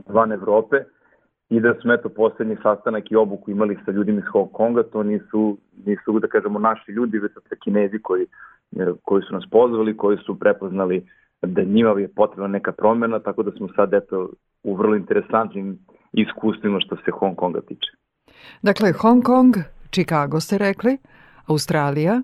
van 0.07 0.33
Evrope 0.33 0.77
i 1.51 1.61
da 1.61 1.75
smo 1.81 1.93
eto 1.93 2.09
poslednji 2.09 2.57
sastanak 2.63 3.11
i 3.11 3.17
obuku 3.17 3.51
imali 3.51 3.79
sa 3.85 3.91
ljudima 3.91 4.19
iz 4.19 4.27
Hong 4.33 4.53
Konga, 4.53 4.83
to 4.83 5.03
nisu, 5.03 5.59
nisu 5.87 6.19
da 6.19 6.29
kažemo 6.29 6.59
naši 6.59 6.93
ljudi, 6.93 7.19
već 7.19 7.33
sa 7.33 7.57
kinezi 7.65 7.99
koji, 8.03 8.27
koji 9.03 9.23
su 9.23 9.35
nas 9.35 9.45
pozvali, 9.51 9.97
koji 9.97 10.19
su 10.27 10.39
prepoznali 10.39 11.07
da 11.43 11.63
njima 11.63 12.01
je 12.01 12.09
potrebna 12.09 12.49
neka 12.49 12.73
promjena, 12.73 13.19
tako 13.19 13.43
da 13.43 13.51
smo 13.51 13.69
sad 13.77 13.95
eto 13.95 14.31
u 14.63 14.77
vrlo 14.77 14.97
interesantnim 14.97 15.79
iskustvima 16.13 16.81
što 16.81 16.97
se 16.97 17.11
Hong 17.11 17.37
Konga 17.37 17.61
tiče. 17.61 17.91
Dakle, 18.63 18.93
Hong 18.93 19.23
Kong, 19.23 19.57
Chicago 19.93 20.41
ste 20.41 20.59
rekli, 20.59 20.99
Australija, 21.47 22.23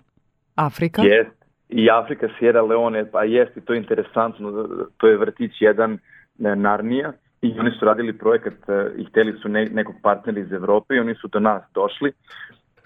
Afrika? 0.54 1.02
Jest, 1.02 1.36
i 1.68 1.90
Afrika, 1.90 2.28
Sierra 2.38 2.62
Leone, 2.62 3.10
pa 3.10 3.24
jeste, 3.24 3.60
to 3.60 3.72
je 3.72 3.78
interesantno, 3.78 4.68
to 4.96 5.08
je 5.08 5.16
vrtić 5.16 5.52
jedan 5.60 5.98
Narnija, 6.38 7.12
i 7.42 7.58
oni 7.58 7.70
su 7.78 7.84
radili 7.84 8.18
projekat 8.18 8.68
e, 8.68 8.90
i 8.96 9.04
hteli 9.04 9.32
su 9.42 9.48
ne, 9.48 9.64
nekog 9.64 9.94
partnera 10.02 10.40
iz 10.40 10.52
Evrope 10.52 10.94
i 10.94 10.98
oni 10.98 11.14
su 11.14 11.28
do 11.28 11.40
nas 11.40 11.62
došli 11.74 12.12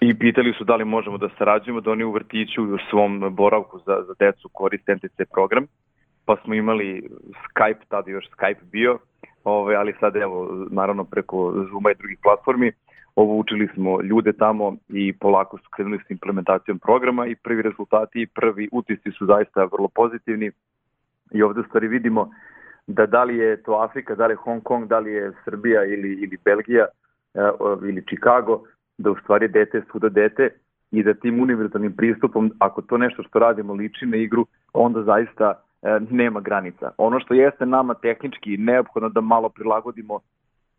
i 0.01 0.19
pitali 0.19 0.53
su 0.57 0.63
da 0.63 0.75
li 0.75 0.85
možemo 0.85 1.17
da 1.17 1.29
sarađujemo, 1.37 1.81
da 1.81 1.91
oni 1.91 2.03
u 2.03 2.11
vrtiću 2.11 2.61
i 2.61 2.73
u 2.73 2.77
svom 2.89 3.35
boravku 3.35 3.79
za, 3.85 4.03
za 4.07 4.13
decu 4.19 4.49
koriste 4.53 4.95
NTC 4.95 5.17
program, 5.33 5.65
pa 6.25 6.35
smo 6.43 6.53
imali 6.53 7.09
Skype, 7.49 7.83
tada 7.87 8.11
još 8.11 8.25
Skype 8.37 8.63
bio, 8.71 8.99
ove, 9.43 9.75
ali 9.75 9.93
sad 9.99 10.15
evo, 10.15 10.65
naravno 10.71 11.03
preko 11.03 11.53
Zooma 11.71 11.91
i 11.91 11.95
drugih 11.95 12.17
platformi, 12.23 12.71
ovo 13.15 13.37
učili 13.37 13.67
smo 13.73 14.01
ljude 14.01 14.33
tamo 14.33 14.75
i 14.89 15.13
polako 15.13 15.57
su 15.57 15.69
krenuli 15.75 15.99
s 16.07 16.11
implementacijom 16.11 16.79
programa 16.79 17.27
i 17.27 17.35
prvi 17.35 17.61
rezultati 17.61 18.21
i 18.21 18.27
prvi 18.27 18.69
utisci 18.71 19.11
su 19.11 19.25
zaista 19.25 19.63
vrlo 19.63 19.87
pozitivni. 19.87 20.51
I 21.31 21.43
ovde 21.43 21.59
u 21.59 21.63
stvari 21.63 21.87
vidimo 21.87 22.31
da 22.87 23.05
da 23.05 23.23
li 23.23 23.37
je 23.37 23.63
to 23.63 23.73
Afrika, 23.73 24.15
da 24.15 24.27
li 24.27 24.33
je 24.33 24.43
Hong 24.43 24.63
Kong, 24.63 24.87
da 24.87 24.99
li 24.99 25.11
je 25.11 25.31
Srbija 25.45 25.85
ili, 25.85 26.13
ili 26.13 26.37
Belgija 26.45 26.85
e, 27.33 27.39
ili 27.89 28.05
Chicago, 28.05 28.63
da 28.97 29.11
u 29.11 29.15
stvari 29.23 29.47
dete 29.47 29.77
je 29.77 29.83
svuda 29.91 30.09
dete 30.09 30.49
i 30.91 31.03
da 31.03 31.13
tim 31.13 31.41
univerzalnim 31.41 31.95
pristupom, 31.95 32.51
ako 32.59 32.81
to 32.81 32.97
nešto 32.97 33.23
što 33.23 33.39
radimo 33.39 33.73
liči 33.73 34.05
na 34.05 34.17
igru, 34.17 34.45
onda 34.73 35.03
zaista 35.03 35.53
e, 35.81 35.99
nema 36.09 36.39
granica. 36.39 36.91
Ono 36.97 37.19
što 37.19 37.33
jeste 37.33 37.65
nama 37.65 37.93
tehnički 37.93 38.57
neophodno 38.57 39.09
da 39.09 39.21
malo 39.21 39.49
prilagodimo 39.49 40.19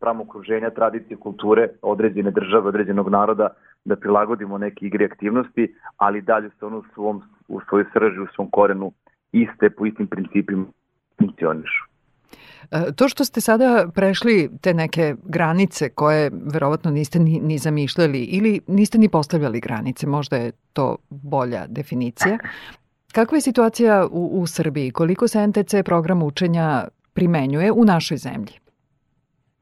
sprem 0.03 0.21
okruženja, 0.21 0.69
tradicije, 0.69 1.17
kulture 1.17 1.67
određene 1.81 2.31
države, 2.31 2.67
određenog 2.67 3.09
naroda, 3.09 3.49
da 3.85 3.95
prilagodimo 3.95 4.57
neke 4.57 4.85
igre 4.85 5.05
aktivnosti, 5.05 5.75
ali 5.97 6.21
dalje 6.21 6.49
se 6.49 6.65
ono 6.65 6.77
u, 6.77 6.83
svom, 6.93 7.21
u 7.47 7.61
svojoj 7.69 7.85
srži, 7.93 8.19
u 8.19 8.27
svom 8.35 8.49
korenu 8.51 8.91
iste, 9.31 9.69
po 9.69 9.85
istim 9.85 10.07
principima 10.07 10.65
funkcionišu. 11.17 11.92
E, 12.73 12.91
to 12.95 13.07
što 13.07 13.25
ste 13.25 13.41
sada 13.41 13.87
prešli 13.95 14.49
te 14.61 14.73
neke 14.73 15.15
granice 15.23 15.89
koje 15.89 16.31
verovatno 16.53 16.91
niste 16.91 17.19
ni, 17.19 17.39
ni 17.39 17.57
zamišljali 17.57 18.23
ili 18.23 18.61
niste 18.67 18.97
ni 18.97 19.09
postavljali 19.09 19.59
granice, 19.59 20.07
možda 20.07 20.35
je 20.35 20.51
to 20.73 20.97
bolja 21.09 21.65
definicija. 21.67 22.37
Kakva 23.11 23.37
je 23.37 23.41
situacija 23.41 24.07
u, 24.11 24.41
u 24.41 24.47
Srbiji? 24.47 24.91
Koliko 24.91 25.27
se 25.27 25.47
NTC 25.47 25.75
program 25.85 26.23
učenja 26.23 26.87
primenjuje 27.13 27.71
u 27.71 27.85
našoj 27.85 28.17
zemlji? 28.17 28.53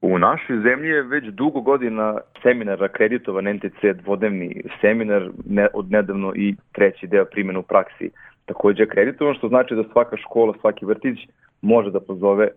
U 0.01 0.19
našoj 0.19 0.57
zemlji 0.57 0.89
je 0.89 1.03
već 1.03 1.25
dugo 1.25 1.61
godina 1.61 2.17
seminar 2.43 2.83
akreditovan 2.83 3.55
NTC 3.55 4.01
dvodnevni 4.03 4.63
seminar, 4.81 5.29
ne, 5.45 5.67
od 5.73 5.91
nedavno 5.91 6.33
i 6.35 6.55
treći 6.71 7.07
deo 7.07 7.25
primjena 7.25 7.59
u 7.59 7.63
praksi 7.63 8.09
takođe 8.45 8.83
akreditovan, 8.83 9.35
što 9.35 9.47
znači 9.47 9.75
da 9.75 9.83
svaka 9.91 10.17
škola, 10.17 10.53
svaki 10.61 10.85
vrtić 10.85 11.19
može 11.61 11.91
da 11.91 11.99
pozove 11.99 12.47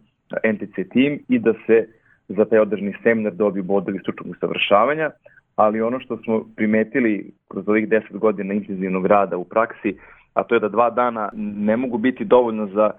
NTC 0.44 0.90
tim 0.92 1.20
i 1.28 1.38
da 1.38 1.52
se 1.66 1.86
za 2.28 2.44
taj 2.44 2.58
održani 2.58 2.94
seminar 3.02 3.32
dobiju 3.34 3.64
bodovi 3.64 3.98
stručnog 3.98 4.30
usavršavanja, 4.30 5.10
ali 5.56 5.80
ono 5.80 6.00
što 6.00 6.16
smo 6.16 6.44
primetili 6.56 7.30
kroz 7.48 7.68
ovih 7.68 7.88
10 7.88 8.18
godina 8.18 8.54
intenzivnog 8.54 9.06
rada 9.06 9.36
u 9.36 9.44
praksi, 9.44 9.98
a 10.34 10.42
to 10.42 10.54
je 10.54 10.60
da 10.60 10.68
dva 10.68 10.90
dana 10.90 11.30
ne 11.36 11.76
mogu 11.76 11.98
biti 11.98 12.24
dovoljno 12.24 12.66
za 12.66 12.90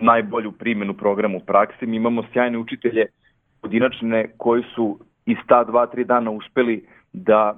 najbolju 0.00 0.52
primjenu 0.52 0.94
programa 0.94 1.36
u 1.36 1.40
praksi. 1.40 1.86
Mi 1.86 1.96
imamo 1.96 2.24
sjajne 2.32 2.58
učitelje 2.58 3.06
pojedinačne 3.60 4.28
koji 4.36 4.62
su 4.74 4.98
iz 5.26 5.36
ta 5.46 5.64
dva, 5.64 5.86
tri 5.86 6.04
dana 6.04 6.30
uspeli 6.30 6.84
da, 7.12 7.56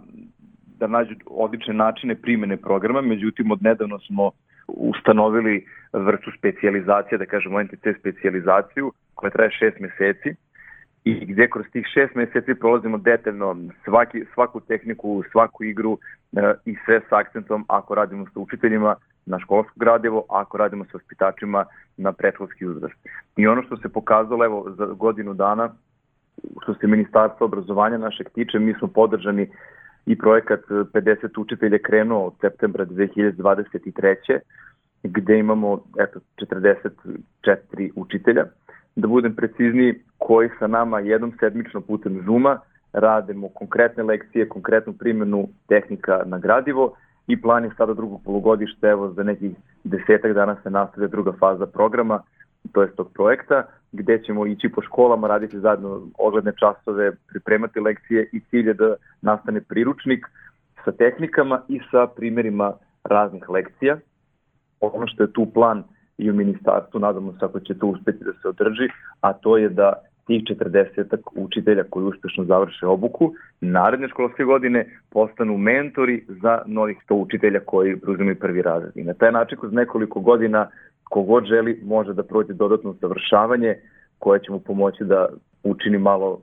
da 0.79 0.87
nađu 0.87 1.15
odlične 1.27 1.75
načine 1.75 2.15
primjene 2.15 2.57
programa, 2.57 3.01
međutim 3.01 3.51
od 3.51 3.63
nedavno 3.63 3.99
smo 3.99 4.31
ustanovili 4.69 5.67
vrstu 5.93 6.31
specijalizacije, 6.39 7.19
da 7.19 7.27
kažemo 7.27 7.63
NTC 7.63 7.99
specijalizaciju, 8.01 8.93
koja 9.15 9.31
traje 9.31 9.51
šest 9.51 9.81
meseci 9.81 10.35
i 11.05 11.27
gde 11.27 11.49
kroz 11.51 11.67
tih 11.73 11.87
šest 11.95 12.15
meseci 12.15 12.55
prolazimo 12.55 12.99
detaljno 12.99 13.57
svaki, 13.85 14.25
svaku 14.35 14.61
tehniku, 14.61 15.23
svaku 15.33 15.65
igru 15.65 15.99
e, 16.37 16.55
i 16.65 16.77
sve 16.85 17.01
sa 17.09 17.17
akcentom 17.17 17.65
ako 17.69 17.95
radimo 17.95 18.27
sa 18.27 18.41
učiteljima 18.41 18.95
na 19.27 19.39
školsko 19.39 19.73
gradivo, 19.77 20.25
ako 20.29 20.57
radimo 20.57 20.85
sa 20.85 20.97
ospitačima 20.97 21.65
na 21.97 22.13
predškolski 22.13 22.67
uzrast. 22.67 22.95
I 23.37 23.47
ono 23.47 23.63
što 23.63 23.77
se 23.77 23.89
pokazalo 23.89 24.45
evo 24.45 24.67
za 24.79 24.87
godinu 24.87 25.35
dana 25.35 25.73
što 26.63 26.75
se 26.75 26.87
ministarstva 26.87 27.45
obrazovanja 27.45 27.99
našeg 27.99 28.29
tiče, 28.29 28.59
mi 28.59 28.75
smo 28.75 28.89
podržani 28.89 29.49
i 30.07 30.19
projekat 30.19 30.61
50 30.69 31.41
učitelja 31.41 31.79
krenuo 31.79 32.27
od 32.27 32.33
septembra 32.41 32.87
2023. 32.87 34.39
gde 35.03 35.39
imamo 35.39 35.85
eto, 35.99 36.21
44 36.37 37.91
učitelja. 37.95 38.45
Da 38.97 39.09
budem 39.09 39.37
precizniji, 39.37 39.95
koji 40.19 40.49
sa 40.59 40.67
nama 40.67 41.01
jednom 41.01 41.33
sedmično 41.41 41.81
putem 41.81 42.23
Zuma 42.25 42.61
radimo 42.93 43.49
konkretne 43.49 44.03
lekcije, 44.03 44.49
konkretnu 44.49 44.93
primjenu 44.93 45.49
tehnika 45.69 46.23
na 46.25 46.39
gradivo 46.39 46.97
i 47.27 47.41
plan 47.43 47.65
je 47.65 47.71
sada 47.77 47.95
drugog 47.95 48.21
polugodišta, 48.25 48.89
evo 48.89 49.13
za 49.13 49.23
nekih 49.23 49.51
desetak 49.85 50.33
dana 50.33 50.57
se 50.63 50.71
nastavlja 50.71 51.09
druga 51.09 51.33
faza 51.41 51.67
programa, 51.67 52.23
to 52.73 52.83
je 52.83 52.91
tog 52.97 53.13
projekta, 53.15 53.63
gde 53.93 54.23
ćemo 54.23 54.47
ići 54.47 54.69
po 54.69 54.83
školama, 54.83 55.29
raditi 55.29 55.61
zajedno 55.61 56.09
ogledne 56.19 56.53
časove, 56.61 57.13
pripremati 57.29 57.81
lekcije 57.81 58.29
i 58.33 58.41
cilj 58.41 58.69
je 58.69 58.75
da 58.75 58.95
nastane 59.23 59.61
priručnik 59.61 60.27
sa 60.85 60.93
tehnikama 60.93 61.63
i 61.69 61.81
sa 61.91 62.07
primerima 62.07 62.73
raznih 63.05 63.49
lekcija. 63.49 63.99
Ono 64.81 65.07
što 65.07 65.23
je 65.23 65.33
tu 65.33 65.47
plan 65.55 65.85
i 66.19 66.31
u 66.31 66.35
ministarstvu, 66.35 67.01
nadamo 67.01 67.33
se 67.33 67.45
ako 67.45 67.61
će 67.61 67.79
to 67.79 67.87
uspeti 67.87 68.25
da 68.25 68.33
se 68.33 68.49
održi, 68.49 68.89
a 69.21 69.33
to 69.33 69.57
je 69.57 69.69
da 69.69 69.93
tih 70.27 70.43
40 70.43 71.17
učitelja 71.35 71.85
koji 71.91 72.05
uspešno 72.05 72.45
završe 72.45 72.87
obuku 72.87 73.33
naredne 73.61 74.09
školske 74.09 74.45
godine 74.45 74.87
postanu 75.11 75.57
mentori 75.57 76.25
za 76.29 76.63
novih 76.67 76.99
100 77.09 77.15
učitelja 77.15 77.61
koji 77.61 78.01
preuzimaju 78.01 78.39
prvi 78.39 78.63
razred. 78.63 78.97
I 78.97 79.05
na 79.05 79.15
taj 79.15 79.33
način 79.33 79.59
kroz 79.59 79.73
nekoliko 79.73 80.21
godina 80.21 80.69
kogod 81.13 81.45
želi 81.45 81.81
može 81.85 82.13
da 82.15 82.23
prođe 82.23 82.53
dodatno 82.53 82.95
završavanje 83.01 83.77
koje 84.19 84.41
će 84.41 84.53
mu 84.53 84.61
pomoći 84.61 85.05
da 85.05 85.29
učini 85.63 85.99
malo 85.99 86.41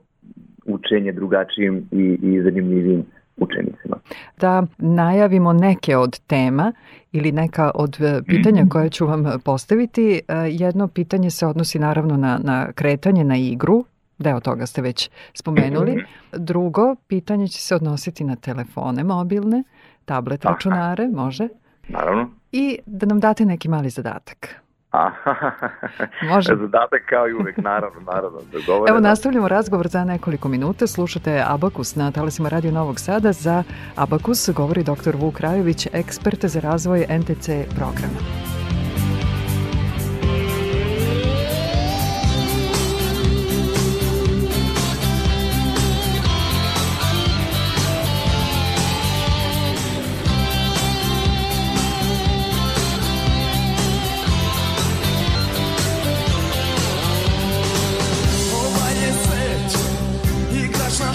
učenje 0.66 1.12
drugačijim 1.12 1.88
i, 1.90 2.18
i 2.22 2.42
zanimljivim 2.42 3.04
učenicima. 3.36 3.96
Da 4.40 4.66
najavimo 4.78 5.52
neke 5.52 5.96
od 5.96 6.20
tema 6.26 6.72
ili 7.12 7.32
neka 7.32 7.70
od 7.74 7.96
e, 8.00 8.20
pitanja 8.26 8.66
koje 8.70 8.90
ću 8.90 9.06
vam 9.06 9.24
postaviti. 9.44 10.20
E, 10.28 10.34
jedno 10.50 10.88
pitanje 10.88 11.30
se 11.30 11.46
odnosi 11.46 11.78
naravno 11.78 12.16
na, 12.16 12.38
na 12.44 12.72
kretanje, 12.72 13.24
na 13.24 13.36
igru, 13.36 13.84
deo 14.18 14.40
toga 14.40 14.66
ste 14.66 14.82
već 14.82 15.10
spomenuli. 15.34 16.04
Drugo, 16.32 16.94
pitanje 17.08 17.48
će 17.48 17.60
se 17.60 17.74
odnositi 17.74 18.24
na 18.24 18.36
telefone 18.36 19.04
mobilne, 19.04 19.62
tablet 20.04 20.44
računare, 20.44 21.08
može? 21.08 21.48
Naravno. 21.92 22.30
I 22.52 22.78
da 22.86 23.06
nam 23.06 23.20
date 23.20 23.44
neki 23.44 23.68
mali 23.68 23.90
zadatak. 23.90 24.60
Može. 26.30 26.56
Zadatak 26.56 27.02
kao 27.08 27.28
i 27.28 27.32
uvek, 27.32 27.56
naravno, 27.56 28.00
naravno. 28.00 28.38
Dogovoreno. 28.52 28.88
Evo 28.88 29.00
nastavljamo 29.00 29.48
razgovor 29.48 29.88
za 29.88 30.04
nekoliko 30.04 30.48
minuta. 30.48 30.86
Slušate 30.86 31.44
Abakus 31.46 31.96
na 31.96 32.10
talasima 32.10 32.48
Radio 32.48 32.72
Novog 32.72 33.00
Sada. 33.00 33.32
Za 33.32 33.62
Abakus 33.96 34.50
govori 34.56 34.82
dr. 34.82 35.16
Vuk 35.16 35.40
Rajović, 35.40 35.86
ekspert 35.92 36.44
za 36.44 36.60
razvoj 36.60 37.06
NTC 37.18 37.48
programa. 37.76 38.59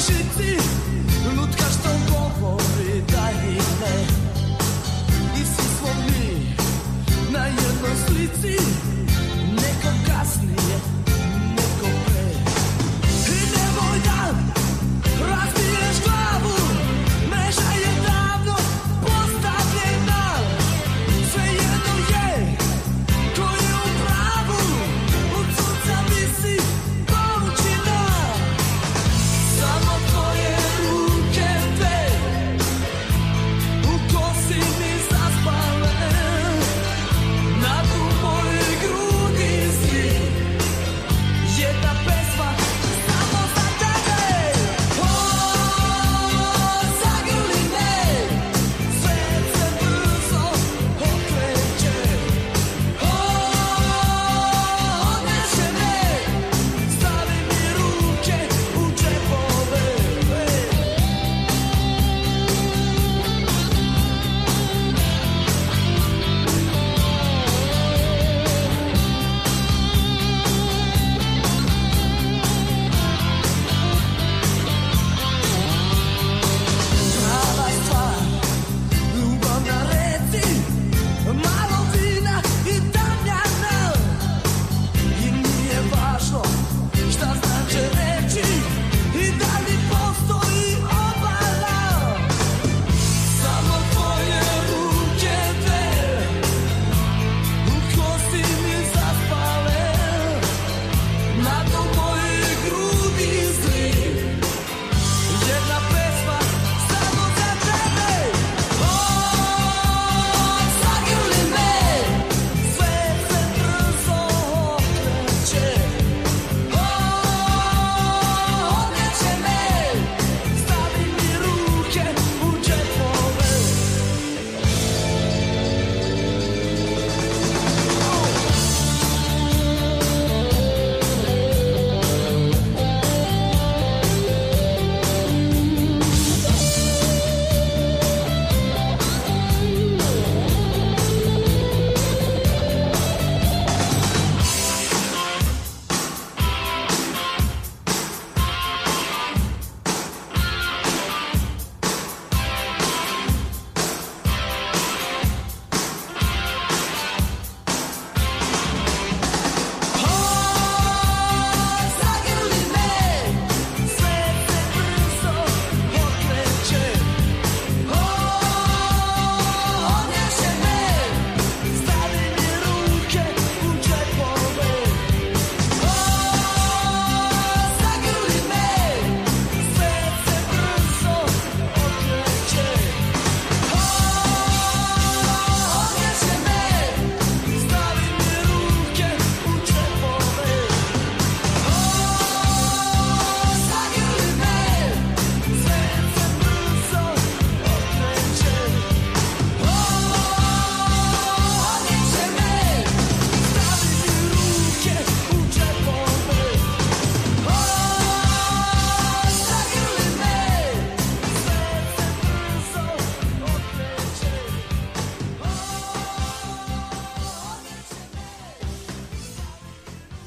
tužiti 0.05 0.57
Lutka 1.37 1.65
što 1.69 1.89
govori 2.11 3.01
da 3.11 3.29
i 3.47 3.53
ne 3.53 4.05
I 5.35 5.45
svi 5.45 5.63
smo 5.77 5.89
mi 6.05 6.55
na 7.31 7.45
jednoj 7.45 7.95
slici. 8.07 8.74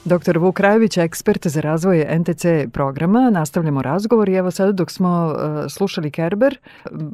Dr. 0.09 0.39
Vuk 0.39 0.57
Krajević, 0.57 0.97
ekspert 0.97 1.47
za 1.47 1.61
razvoj 1.61 2.07
NTC 2.19 2.45
programa. 2.73 3.31
Nastavljamo 3.31 3.83
razgovor 3.83 4.29
i 4.29 4.35
evo 4.35 4.51
sada 4.51 4.73
dok 4.73 4.91
smo 4.91 5.27
uh, 5.27 5.67
slušali 5.69 6.11
Kerber, 6.11 6.59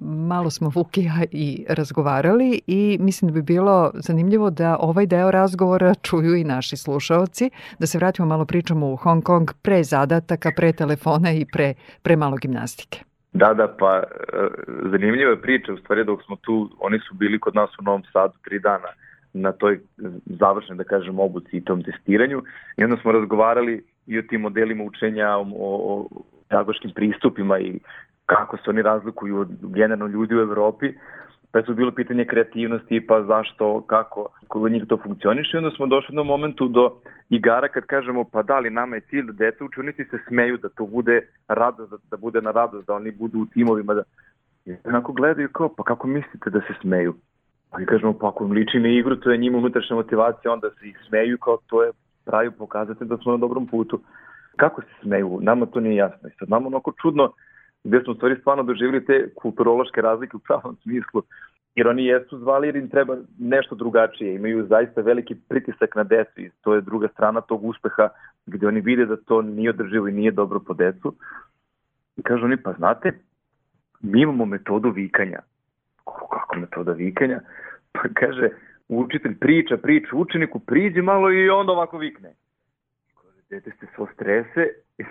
malo 0.02 0.50
smo 0.50 0.70
Vuk 0.74 0.98
i 0.98 1.04
ja 1.04 1.24
i 1.30 1.64
razgovarali 1.68 2.61
i 2.66 2.98
mislim 3.00 3.28
da 3.28 3.35
bi 3.35 3.42
bilo 3.42 3.90
zanimljivo 3.94 4.50
da 4.50 4.76
ovaj 4.80 5.07
deo 5.07 5.30
razgovora 5.30 5.94
čuju 6.07 6.35
i 6.35 6.44
naši 6.44 6.76
slušaoci, 6.76 7.50
da 7.78 7.87
se 7.87 7.98
vratimo 7.98 8.28
malo 8.28 8.44
pričamo 8.44 8.92
u 8.92 8.96
Hong 8.96 9.24
Kong 9.24 9.50
pre 9.62 9.85
zadataka, 9.85 10.50
pre 10.57 10.72
telefona 10.72 11.33
i 11.33 11.46
pre, 11.52 11.74
pre 12.02 12.16
malo 12.16 12.37
gimnastike. 12.37 12.98
Da, 13.33 13.54
da, 13.54 13.76
pa 13.78 13.96
e, 13.96 14.02
zanimljiva 14.90 15.30
je 15.30 15.42
priča, 15.42 15.72
u 15.72 15.76
stvari 15.76 16.04
dok 16.04 16.22
smo 16.22 16.37
tu, 16.37 16.70
oni 16.80 16.98
su 16.98 17.14
bili 17.14 17.40
kod 17.40 17.54
nas 17.54 17.70
u 17.78 17.83
Novom 17.83 18.02
Sadu 18.12 18.35
tri 18.44 18.61
dana 18.61 18.88
na 19.34 19.52
toj 19.52 19.80
završnoj, 20.26 20.76
da 20.76 20.84
kažem, 20.84 21.18
obuci 21.18 21.56
i 21.56 21.64
tom 21.64 21.82
testiranju. 21.82 22.42
I 22.76 22.84
onda 22.84 22.96
smo 22.96 23.12
razgovarali 23.12 23.82
i 24.06 24.18
o 24.18 24.22
tim 24.22 24.40
modelima 24.40 24.84
učenja, 24.84 25.36
o, 25.36 25.44
o 25.54 26.08
pedagoškim 26.48 26.90
pristupima 26.94 27.58
i 27.58 27.80
kako 28.26 28.56
se 28.56 28.70
oni 28.70 28.82
razlikuju 28.82 29.38
od 29.38 29.48
generalno 29.62 30.06
ljudi 30.06 30.34
u 30.34 30.40
Evropi, 30.40 30.92
pa 31.52 31.62
su 31.62 31.74
bilo 31.74 31.92
pitanje 31.92 32.24
kreativnosti, 32.24 33.06
pa 33.06 33.22
zašto, 33.22 33.80
kako, 33.86 34.26
kod 34.48 34.72
njih 34.72 34.84
to 34.88 34.98
funkcioniše. 35.02 35.50
I 35.54 35.58
onda 35.58 35.70
smo 35.70 35.86
došli 35.86 36.16
na 36.16 36.22
momentu 36.22 36.68
do 36.68 36.92
igara 37.30 37.68
kad 37.68 37.84
kažemo 37.86 38.24
pa 38.24 38.42
da 38.42 38.58
li 38.58 38.70
nama 38.70 38.96
je 38.96 39.00
cilj 39.00 39.26
da 39.26 39.32
deca 39.32 39.64
učenici 39.64 40.04
se 40.04 40.18
smeju, 40.28 40.58
da 40.58 40.68
to 40.68 40.86
bude 40.86 41.20
radost, 41.48 41.90
da, 41.90 41.96
da 42.10 42.16
bude 42.16 42.42
na 42.42 42.50
radost, 42.50 42.86
da 42.86 42.94
oni 42.94 43.10
budu 43.10 43.38
u 43.38 43.46
timovima, 43.46 43.94
da 43.94 44.02
I 44.66 44.76
onako 44.84 45.12
gledaju 45.12 45.48
kao, 45.48 45.68
pa 45.76 45.82
kako 45.82 46.06
mislite 46.06 46.50
da 46.50 46.60
se 46.60 46.74
smeju? 46.80 47.14
Mi 47.78 47.87
kažemo, 47.87 48.12
pa 48.18 48.28
ako 48.28 48.44
im 48.44 48.52
liči 48.52 48.78
na 48.80 48.88
igru, 48.88 49.16
to 49.16 49.30
je 49.30 49.38
njima 49.38 49.58
unutrašnja 49.58 49.96
motivacija, 49.96 50.52
onda 50.52 50.70
se 50.70 50.88
ih 50.88 50.98
smeju 51.08 51.38
kao 51.38 51.58
to 51.66 51.82
je 51.82 51.90
pravi 52.24 52.50
pokazatelj 52.50 53.08
da 53.08 53.16
smo 53.16 53.32
na 53.32 53.38
dobrom 53.38 53.66
putu. 53.66 54.00
Kako 54.56 54.82
se 54.82 54.88
smeju? 55.02 55.38
Nama 55.42 55.66
to 55.66 55.80
nije 55.80 55.96
jasno. 55.96 56.28
I 56.28 56.32
sad 56.38 56.48
nama 56.50 56.66
onako 56.66 56.92
čudno, 57.02 57.32
gde 57.84 58.00
smo 58.04 58.14
stvari 58.14 58.37
stvarno 58.40 58.62
doživili 58.62 59.04
te 59.04 59.30
kulturološke 59.34 60.00
razlike 60.00 60.37
u 60.37 60.40
pravom 60.40 60.76
smislu, 60.82 61.22
jer 61.74 61.88
oni 61.88 62.04
jesu 62.04 62.38
zvali 62.38 62.68
jer 62.68 62.76
im 62.76 62.88
treba 62.88 63.16
nešto 63.38 63.74
drugačije, 63.74 64.34
imaju 64.34 64.66
zaista 64.66 65.00
veliki 65.00 65.34
pritisak 65.48 65.94
na 65.94 66.04
decu 66.04 66.40
i 66.40 66.50
to 66.60 66.74
je 66.74 66.80
druga 66.80 67.08
strana 67.08 67.40
tog 67.40 67.64
uspeha 67.64 68.08
gde 68.46 68.66
oni 68.66 68.80
vide 68.80 69.06
da 69.06 69.16
to 69.16 69.42
nije 69.42 69.70
održivo 69.70 70.08
i 70.08 70.12
nije 70.12 70.30
dobro 70.30 70.60
po 70.60 70.74
decu. 70.74 71.14
I 72.16 72.22
kažu 72.22 72.44
oni, 72.44 72.56
pa 72.56 72.72
znate, 72.72 73.12
mi 74.00 74.20
imamo 74.20 74.44
metodu 74.44 74.90
vikanja. 74.90 75.38
Metoda 76.56 76.92
vikanja? 76.92 77.40
Pa 77.92 78.00
kaže, 78.14 78.48
učitelj 78.88 79.38
priča, 79.38 79.76
priča 79.76 80.16
učeniku, 80.16 80.58
priđe 80.58 81.02
malo 81.02 81.32
i 81.32 81.48
onda 81.50 81.72
ovako 81.72 81.98
vikne. 81.98 82.34
Kaže, 83.14 83.40
dete 83.50 83.70
se 83.70 83.86
svo 83.94 84.08
strese 84.14 84.68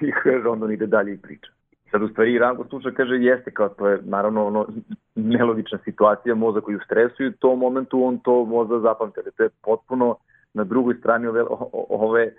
i 0.08 0.12
kaže, 0.24 0.48
onda 0.48 0.66
on 0.66 0.72
ide 0.72 0.88
dalje 0.88 1.14
i 1.14 1.18
priča. 1.18 1.52
Sad 1.92 2.04
u 2.04 2.08
stvari 2.08 2.40
Ranko 2.40 2.66
sluša 2.70 2.92
kaže 2.92 3.16
jeste 3.16 3.52
kao 3.52 3.70
to 3.70 3.88
je 3.88 4.00
naravno 4.04 4.46
ono 4.46 4.68
nelogična 5.16 5.78
situacija 5.84 6.36
moza 6.36 6.62
koji 6.62 6.76
u 6.76 6.86
stresu 6.86 7.24
i 7.24 7.28
u 7.28 7.32
tom 7.32 7.60
momentu 7.60 8.06
on 8.06 8.20
to 8.20 8.46
možda 8.46 8.80
zapamte. 8.80 9.22
To 9.38 9.44
je 9.44 9.50
potpuno 9.62 10.16
na 10.54 10.64
drugoj 10.64 10.96
strani 10.96 11.28
ove, 11.28 11.44
ove 11.90 12.34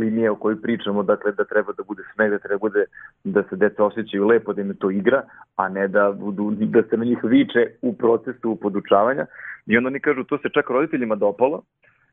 linije 0.00 0.30
o 0.30 0.36
kojoj 0.36 0.62
pričamo, 0.62 1.02
dakle 1.02 1.32
da 1.32 1.44
treba 1.44 1.72
da 1.72 1.82
bude 1.82 2.02
smeh, 2.14 2.30
da 2.30 2.38
treba 2.38 2.58
bude 2.58 2.84
da 3.24 3.42
se 3.42 3.56
deca 3.56 3.84
osjećaju 3.84 4.26
lepo, 4.26 4.52
da 4.52 4.60
im 4.60 4.74
to 4.78 4.90
igra, 4.90 5.22
a 5.56 5.68
ne 5.68 5.88
da, 5.88 6.12
budu, 6.12 6.50
da 6.50 6.82
se 6.82 6.96
na 6.96 7.04
njih 7.04 7.18
viče 7.22 7.66
u 7.82 7.96
procesu 7.96 8.58
podučavanja. 8.62 9.26
I 9.66 9.76
onda 9.76 9.88
oni 9.88 10.00
kažu, 10.00 10.24
to 10.24 10.38
se 10.38 10.48
čak 10.54 10.70
roditeljima 10.70 11.14
dopalo 11.14 11.62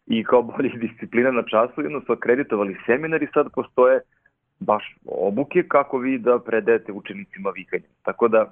i 0.07 0.23
kao 0.23 0.41
bolje 0.41 0.69
disciplina 0.87 1.31
na 1.31 1.43
času, 1.43 1.81
jedno 1.81 2.01
su 2.01 2.11
akreditovali 2.11 2.77
seminar 2.85 3.23
i 3.23 3.27
sad 3.33 3.47
postoje 3.53 3.99
baš 4.59 4.97
obuke 5.05 5.63
kako 5.67 5.97
vi 5.97 6.17
da 6.17 6.39
predete 6.39 6.91
učenicima 6.91 7.49
vikanje. 7.49 7.87
Tako 8.03 8.27
da 8.27 8.51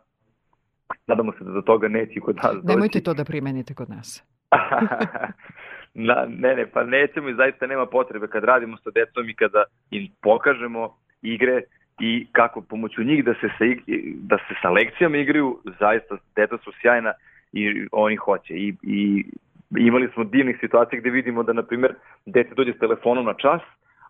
nadamo 1.08 1.32
se 1.32 1.44
da 1.44 1.52
do 1.52 1.62
toga 1.62 1.88
neće 1.88 2.20
kod 2.20 2.36
nas 2.36 2.56
doći. 2.56 2.68
Nemojte 2.68 3.02
to 3.02 3.14
da 3.14 3.24
primenite 3.24 3.74
kod 3.74 3.90
nas. 3.90 4.24
Na, 5.94 6.26
ne, 6.30 6.56
ne, 6.56 6.66
pa 6.66 6.84
nećemo 6.84 7.30
i 7.30 7.34
zaista 7.34 7.68
nema 7.68 7.86
potrebe 7.86 8.28
kad 8.28 8.44
radimo 8.44 8.78
sa 8.78 8.90
decom 8.90 9.30
i 9.30 9.34
kada 9.34 9.64
im 9.92 10.08
pokažemo 10.22 10.98
igre 11.22 11.62
i 12.00 12.28
kako 12.32 12.62
pomoću 12.62 13.04
njih 13.04 13.26
da 13.26 13.34
se 13.34 13.50
sa, 13.58 13.66
da 14.16 14.38
se 14.38 14.54
sa 14.62 14.70
lekcijama 14.70 15.18
igraju, 15.18 15.60
zaista 15.80 16.18
deca 16.36 16.58
su 16.58 16.72
sjajna 16.82 17.14
i 17.54 17.88
oni 17.92 18.16
hoće. 18.16 18.54
I, 18.54 18.74
i 18.84 19.26
imali 19.78 20.10
smo 20.14 20.24
divnih 20.24 20.58
situacija 20.60 21.00
gde 21.00 21.10
vidimo 21.10 21.44
da, 21.44 21.54
na 21.54 21.64
primjer, 21.64 21.94
dete 22.26 22.56
dođe 22.56 22.74
s 22.74 22.80
telefonom 22.80 23.26
na 23.26 23.34
čas, 23.34 23.62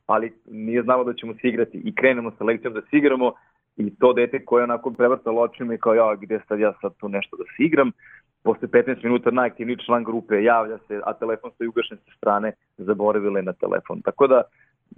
ali 0.08 0.34
nije 0.52 0.84
znamo 0.84 1.04
da 1.04 1.14
ćemo 1.14 1.34
se 1.34 1.48
igrati 1.48 1.78
i 1.78 1.96
krenemo 1.96 2.32
sa 2.32 2.44
lekcijom 2.44 2.74
da 2.74 2.82
se 2.82 2.98
igramo 2.98 3.34
i 3.78 3.96
to 3.96 4.14
dete 4.14 4.46
koje 4.46 4.62
je 4.62 4.64
onako 4.64 4.92
prevrtalo 4.92 5.42
očima 5.42 5.74
i 5.74 5.78
kao 5.78 5.94
ja 5.94 6.16
gde 6.16 6.40
sad 6.48 6.60
ja 6.60 6.74
sad 6.82 6.96
tu 6.98 7.10
nešto 7.10 7.38
da 7.38 7.44
se 7.44 7.64
igram, 7.64 7.92
posle 8.44 8.68
15 8.68 9.04
minuta 9.04 9.32
najaktivniji 9.32 9.78
član 9.86 10.04
grupe 10.04 10.44
javlja 10.44 10.78
se, 10.88 11.02
a 11.06 11.14
telefon 11.14 11.52
stoji 11.52 11.68
ugašen 11.68 11.98
sa 11.98 12.12
strane, 12.18 12.52
zaboravile 12.78 13.42
na 13.42 13.54
telefon. 13.54 14.02
Tako 14.02 14.28
da, 14.28 14.42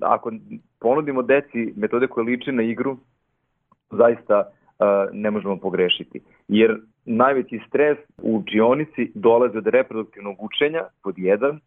ako 0.02 0.32
ponudimo 0.80 1.22
deci 1.22 1.74
metode 1.76 2.08
koje 2.08 2.24
liče 2.24 2.52
na 2.52 2.64
igru, 2.64 2.98
zaista 3.92 4.40
uh, 4.40 4.86
ne 5.12 5.32
možemo 5.32 5.58
pogrešiti. 5.58 6.22
Jer 6.48 6.82
najveći 7.06 7.60
stres 7.68 7.98
u 8.22 8.38
učionici 8.38 9.12
dolazi 9.16 9.58
od 9.58 9.68
reproduktivnog 9.68 10.44
učenja, 10.44 10.84
pod 11.04 11.18
jedan, 11.18 11.60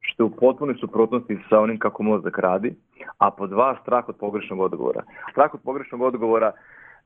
što 0.00 0.22
je 0.22 0.26
u 0.26 0.36
potpunoj 0.36 0.74
suprotnosti 0.80 1.38
sa 1.48 1.60
onim 1.60 1.78
kako 1.78 2.02
mozak 2.02 2.38
radi, 2.38 2.74
a 3.18 3.30
po 3.30 3.46
dva 3.46 3.76
strah 3.82 4.08
od 4.08 4.16
pogrešnog 4.16 4.60
odgovora. 4.60 5.02
Strah 5.30 5.54
od 5.54 5.60
pogrešnog 5.64 6.00
odgovora 6.00 6.52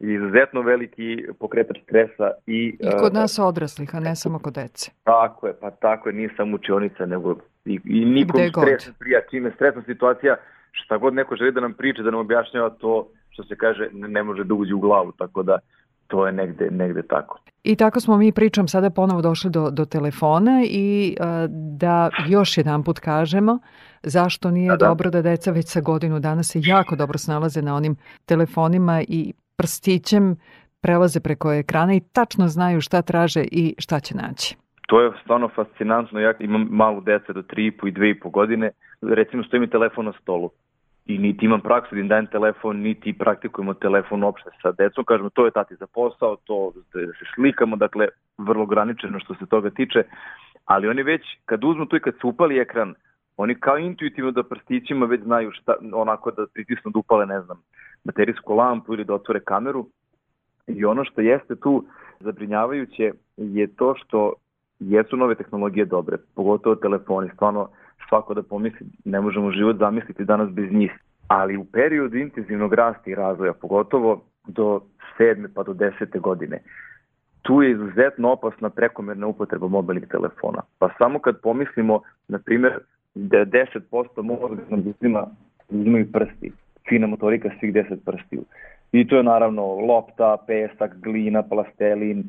je 0.00 0.14
izuzetno 0.14 0.62
veliki 0.62 1.24
pokretač 1.38 1.78
stresa. 1.83 2.31
I, 2.46 2.76
I 2.81 2.98
kod 3.00 3.14
nas 3.14 3.38
odraslih, 3.38 3.94
a 3.94 4.00
ne 4.00 4.16
samo 4.16 4.38
kod 4.38 4.55
dece. 4.55 4.90
Tako 5.05 5.46
je, 5.46 5.55
pa 5.61 5.70
tako 5.70 6.09
je, 6.09 6.12
nije 6.12 6.31
samo 6.37 6.55
učionica, 6.55 7.07
nego 7.07 7.37
i, 7.64 7.81
i 7.85 8.05
nikom 8.05 8.40
stres 8.50 8.90
prija. 8.98 9.20
Čime 9.31 9.52
stresna 9.55 9.83
situacija, 9.87 10.37
šta 10.72 10.96
god 10.98 11.14
neko 11.14 11.37
želi 11.37 11.52
da 11.52 11.61
nam 11.61 11.74
priča, 11.74 12.02
da 12.02 12.11
nam 12.11 12.20
objašnjava 12.20 12.70
to, 12.70 13.09
što 13.31 13.44
se 13.44 13.57
kaže, 13.57 13.88
ne, 13.92 14.09
ne 14.09 14.22
može 14.22 14.44
da 14.44 14.55
uđe 14.55 14.74
u 14.74 14.81
glavu, 14.81 15.12
tako 15.12 15.42
da 15.42 15.59
to 16.12 16.27
je 16.27 16.33
negde, 16.33 16.68
negde 16.70 17.03
tako. 17.03 17.38
I 17.64 17.77
tako 17.77 18.01
smo 18.01 18.16
mi 18.16 18.33
pričam 18.33 18.68
sada 18.68 18.90
ponovo 18.90 19.22
došli 19.22 19.51
do, 19.51 19.70
do 19.70 19.85
telefona 19.85 20.62
i 20.64 21.16
uh, 21.20 21.27
da 21.79 22.11
još 22.29 22.59
jedan 22.59 22.85
put 22.85 22.98
kažemo 22.98 23.59
zašto 24.03 24.51
nije 24.51 24.70
da, 24.70 24.77
da. 24.77 24.87
dobro 24.87 25.11
da 25.11 25.22
deca 25.22 25.51
već 25.51 25.68
sa 25.68 25.81
godinu 25.81 26.20
dana 26.20 26.42
se 26.42 26.61
jako 26.62 26.96
dobro 26.96 27.18
snalaze 27.18 27.62
na 27.62 27.77
onim 27.77 27.96
telefonima 28.27 29.03
i 29.09 29.33
prstićem 29.57 30.37
prelaze 30.81 31.20
preko 31.20 31.53
ekrana 31.53 31.94
i 31.94 32.01
tačno 32.01 32.48
znaju 32.48 32.81
šta 32.81 33.03
traže 33.03 33.44
i 33.53 33.75
šta 33.79 34.01
će 34.01 34.16
naći. 34.16 34.57
To 34.88 35.01
je 35.01 35.12
stvarno 35.22 35.48
fascinantno. 35.55 36.20
Ja 36.20 36.33
imam 36.40 36.66
malu 36.70 37.01
dece 37.01 37.33
do 37.33 37.42
3,5 37.42 37.88
i 37.88 37.92
2,5 37.92 38.31
godine. 38.31 38.70
Recimo 39.03 39.42
stoji 39.44 39.61
mi 39.61 39.70
telefon 39.70 40.05
na 40.05 40.12
stolu 40.22 40.51
i 41.06 41.18
niti 41.18 41.44
imam 41.44 41.60
praksu 41.60 41.94
da 41.94 42.00
im 42.00 42.08
dajem 42.08 42.26
telefon, 42.26 42.80
niti 42.80 43.12
praktikujemo 43.12 43.74
telefon 43.74 44.22
uopšte 44.24 44.50
sa 44.62 44.72
decom. 44.72 45.04
Kažemo, 45.04 45.30
to 45.30 45.44
je 45.44 45.50
tati 45.50 45.76
za 45.76 45.86
posao, 45.86 46.36
to 46.44 46.72
da 46.94 47.00
se 47.00 47.24
slikamo, 47.34 47.76
dakle, 47.76 48.08
vrlo 48.38 48.62
ograničeno 48.62 49.20
što 49.20 49.34
se 49.34 49.46
toga 49.46 49.70
tiče. 49.70 50.02
Ali 50.64 50.88
oni 50.88 51.02
već, 51.02 51.22
kad 51.44 51.64
uzmu 51.64 51.86
to 51.86 51.96
i 51.96 52.00
kad 52.00 52.14
se 52.14 52.26
upali 52.26 52.58
ekran, 52.58 52.94
oni 53.36 53.54
kao 53.54 53.78
intuitivno 53.78 54.30
da 54.30 54.42
prstićima 54.42 55.06
već 55.06 55.22
znaju 55.22 55.50
šta, 55.52 55.74
onako 55.92 56.30
da 56.30 56.46
pritisnu 56.54 56.90
da 56.90 56.98
upale, 56.98 57.26
ne 57.26 57.40
znam, 57.40 57.62
baterijsku 58.04 58.54
lampu 58.54 58.94
ili 58.94 59.04
da 59.04 59.14
otvore 59.14 59.40
kameru. 59.40 59.86
I 60.66 60.84
ono 60.84 61.04
što 61.04 61.20
jeste 61.20 61.56
tu 61.56 61.84
zabrinjavajuće 62.20 63.12
je 63.36 63.66
to 63.66 63.94
što 63.94 64.32
jesu 64.78 65.16
nove 65.16 65.34
tehnologije 65.34 65.84
dobre, 65.84 66.16
pogotovo 66.34 66.74
telefoni, 66.74 67.30
stvarno 67.34 67.68
svako 68.12 68.35
da 68.35 68.42
pomisli, 68.42 68.87
ne 69.05 69.20
možemo 69.20 69.51
život 69.51 69.77
zamisliti 69.79 70.25
danas 70.25 70.51
bez 70.51 70.72
njih. 70.72 70.92
Ali 71.29 71.57
u 71.57 71.64
periodu 71.64 72.16
intenzivnog 72.16 72.75
rasta 72.75 73.11
i 73.11 73.14
razvoja, 73.14 73.53
pogotovo 73.53 74.20
do 74.46 74.81
sedme 75.16 75.48
pa 75.55 75.62
do 75.62 75.72
desete 75.72 76.18
godine, 76.18 76.59
tu 77.42 77.62
je 77.62 77.70
izuzetno 77.70 78.33
opasna 78.33 78.70
prekomerna 78.70 79.27
upotreba 79.27 79.68
mobilnih 79.68 80.07
telefona. 80.09 80.62
Pa 80.79 80.88
samo 80.98 81.18
kad 81.18 81.40
pomislimo, 81.40 82.03
na 82.29 82.38
primjer, 82.38 82.79
da 83.14 83.37
10% 83.37 84.22
mozga 84.22 84.62
nam 84.70 84.81
ljudima 84.81 85.27
imaju 85.70 86.12
prsti, 86.12 86.53
fina 86.88 87.07
motorika 87.07 87.51
svih 87.61 87.75
10 87.75 87.96
prstiju. 88.05 88.44
I 88.92 89.09
to 89.09 89.16
je 89.16 89.22
naravno 89.22 89.62
lopta, 89.66 90.37
pesak, 90.46 90.96
glina, 91.01 91.42
plastelin, 91.42 92.25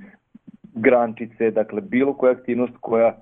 grančice, 0.75 1.51
dakle 1.51 1.81
bilo 1.81 2.13
koja 2.13 2.31
aktivnost 2.31 2.73
koja, 2.79 3.17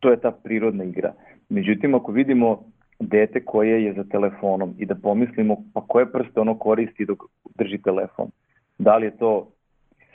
to 0.00 0.10
je 0.10 0.20
ta 0.20 0.30
prirodna 0.30 0.84
igra. 0.84 1.12
Međutim, 1.48 1.94
ako 1.94 2.12
vidimo 2.12 2.64
dete 3.00 3.44
koje 3.44 3.84
je 3.84 3.92
za 3.92 4.04
telefonom 4.04 4.74
i 4.78 4.86
da 4.86 4.94
pomislimo 4.94 5.56
pa 5.74 5.80
koje 5.88 6.12
prste 6.12 6.40
ono 6.40 6.58
koristi 6.58 7.06
dok 7.06 7.18
drži 7.58 7.78
telefon, 7.82 8.30
da 8.78 8.96
li 8.96 9.06
je 9.06 9.16
to 9.16 9.48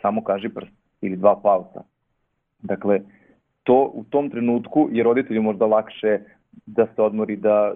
samo 0.02 0.24
kaži 0.24 0.50
prst 0.50 0.72
ili 1.02 1.16
dva 1.16 1.40
palca. 1.44 1.84
Dakle, 2.62 3.02
to 3.64 3.92
u 3.94 4.04
tom 4.04 4.30
trenutku 4.30 4.90
je 4.92 5.04
roditelju 5.04 5.42
možda 5.42 5.66
lakše 5.66 6.20
da 6.66 6.88
se 6.96 7.02
odmori, 7.02 7.36
da 7.36 7.74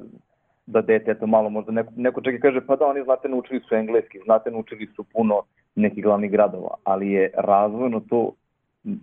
da 0.68 0.82
dete, 0.82 1.12
eto 1.12 1.28
malo 1.28 1.50
možda 1.50 1.72
neko, 1.72 1.92
neko 1.96 2.22
čak 2.22 2.34
i 2.34 2.40
kaže 2.40 2.62
pa 2.68 2.76
da 2.76 2.86
oni 2.86 3.04
znate 3.04 3.30
naučili 3.30 3.60
su 3.60 3.76
engleski, 3.76 4.20
znate 4.26 4.52
naučili 4.52 4.88
su 4.96 5.04
puno 5.04 5.42
nekih 5.76 6.04
glavnih 6.04 6.32
gradova, 6.32 6.76
ali 6.84 7.12
je 7.12 7.32
razvojno 7.38 8.00
to 8.00 8.32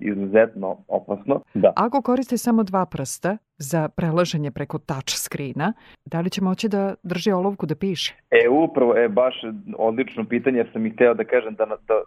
izuzetno 0.00 0.76
opasno. 0.88 1.40
Da. 1.54 1.72
Ako 1.76 2.02
koriste 2.02 2.38
samo 2.38 2.62
dva 2.62 2.86
prsta 2.86 3.36
za 3.58 3.88
prelaženje 3.88 4.50
preko 4.50 4.78
touch 4.78 5.14
screena, 5.16 5.72
da 6.04 6.20
li 6.20 6.30
će 6.30 6.42
moći 6.42 6.68
da 6.68 6.94
drži 7.02 7.32
olovku 7.32 7.66
da 7.66 7.74
piše? 7.74 8.14
E, 8.30 8.48
upravo, 8.48 8.96
e, 8.96 9.08
baš 9.08 9.34
odlično 9.78 10.24
pitanje, 10.24 10.58
jer 10.58 10.70
sam 10.72 10.86
ih 10.86 10.94
teo 10.96 11.14
da 11.14 11.24
kažem 11.24 11.54
da, 11.54 11.66
da 11.66 12.02